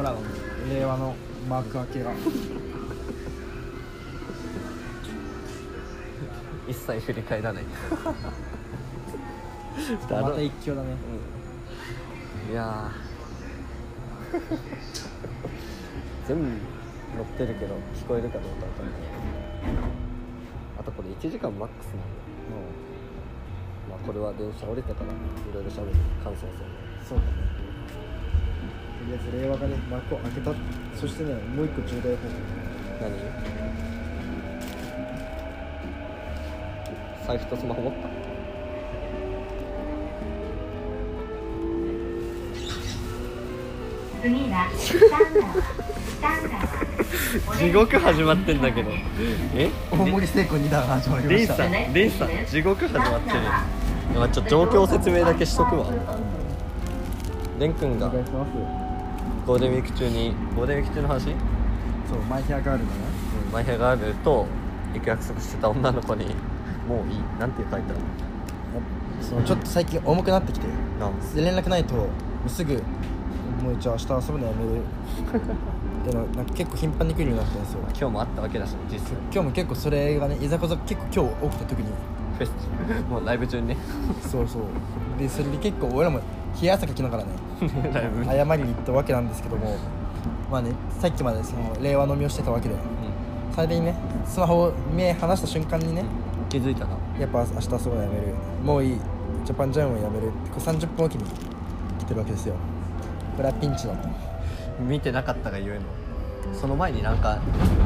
[0.01, 0.15] ら
[0.73, 1.13] 令和の
[1.47, 2.11] 幕開けが。
[6.67, 7.63] 一切振り返らない。
[10.09, 10.95] また一挙だね。
[12.51, 14.37] いやー。
[16.27, 16.49] 全部乗
[17.21, 18.95] ってるけど聞こえるかどうかわかんない。
[20.79, 22.32] あとこれ1時間マックスなんだまあ
[24.05, 25.15] これは電車降りてからい
[25.53, 25.91] ろいろ喋る
[26.23, 26.59] 感想戦。
[27.07, 27.31] そうだね。
[28.99, 30.53] とりあえず令和がね幕を開けた
[30.99, 32.33] そしてねもう一個重大報告。
[33.01, 33.11] 何？
[37.25, 38.09] 財布とスマホ持った？
[44.21, 45.19] 次は三川
[46.21, 46.49] 三
[47.45, 48.91] 川地獄始まってんだけど。
[49.55, 49.69] え？
[49.91, 51.67] 大盛り成功2段始まりました。
[51.67, 53.35] リンさんリンさん地獄始まってる
[54.15, 55.85] まあちょっと状況説明だけしとくわ。
[57.59, 61.23] レン君がゴールデンウィーク中にゴールデンウィーク中の話？
[61.23, 61.29] そ
[62.15, 63.01] うマイヘアガールだね
[63.51, 64.45] マイヘアガールと
[64.93, 66.25] 行く約束してた女の子に
[66.87, 67.19] もういい？
[67.39, 67.99] なんて書いてある
[69.21, 70.67] そのちょっと最近重くなってきて。
[71.35, 72.07] で連絡ないとも
[72.45, 72.73] うすぐ
[73.61, 74.81] もうじゃあ明日遊ぶのやめる。
[76.03, 77.79] っていなんか結構頻繁に来るようになったんですよ。
[77.89, 79.17] 今日もあったわけだし実際。
[79.31, 81.85] 今日も結構それがねいざこざ結構今日起きた時に
[82.37, 82.51] フェス
[83.09, 83.77] もうライブ中にね。
[84.21, 84.61] そうそう。
[85.19, 86.19] でそれで結構俺らも
[86.61, 87.29] 冷や汗かきながらね
[87.93, 88.25] ライブ。
[88.25, 89.75] 謝りに行ったわけなんですけども
[90.51, 92.77] まあねさっきまでその令和飲みをしてたわけでう
[93.53, 93.95] それでね
[94.25, 96.05] スマホを目離した瞬間にねん。
[96.49, 96.91] 気づいたな。
[97.19, 98.33] やっぱ明日遊ぶのやめる。
[98.63, 98.97] もういい。
[99.45, 101.25] ジャパンジャムをやめるってこれ30分おきに
[101.99, 102.55] 来てるわけですよ。
[103.35, 104.07] これはピンチだと
[104.79, 105.81] 見てなかったがゆえの。
[106.53, 107.39] その前になんか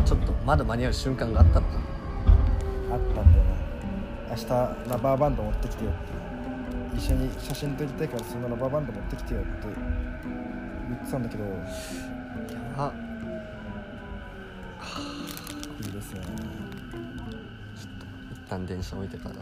[0.05, 1.73] ちょっとまだ間に合う瞬間があったのか。
[2.91, 3.36] あったんだ
[4.37, 4.49] 日
[4.89, 5.91] ラバーバンド持ってきてよ。
[5.91, 5.93] っ
[6.93, 9.49] て一緒に写真撮りたいからそのラバーバンド持ってきてよって
[10.87, 11.43] 言ってたんだけど。
[12.77, 12.93] あ
[15.83, 16.27] いいですよね
[18.31, 19.35] 一旦電車置いてから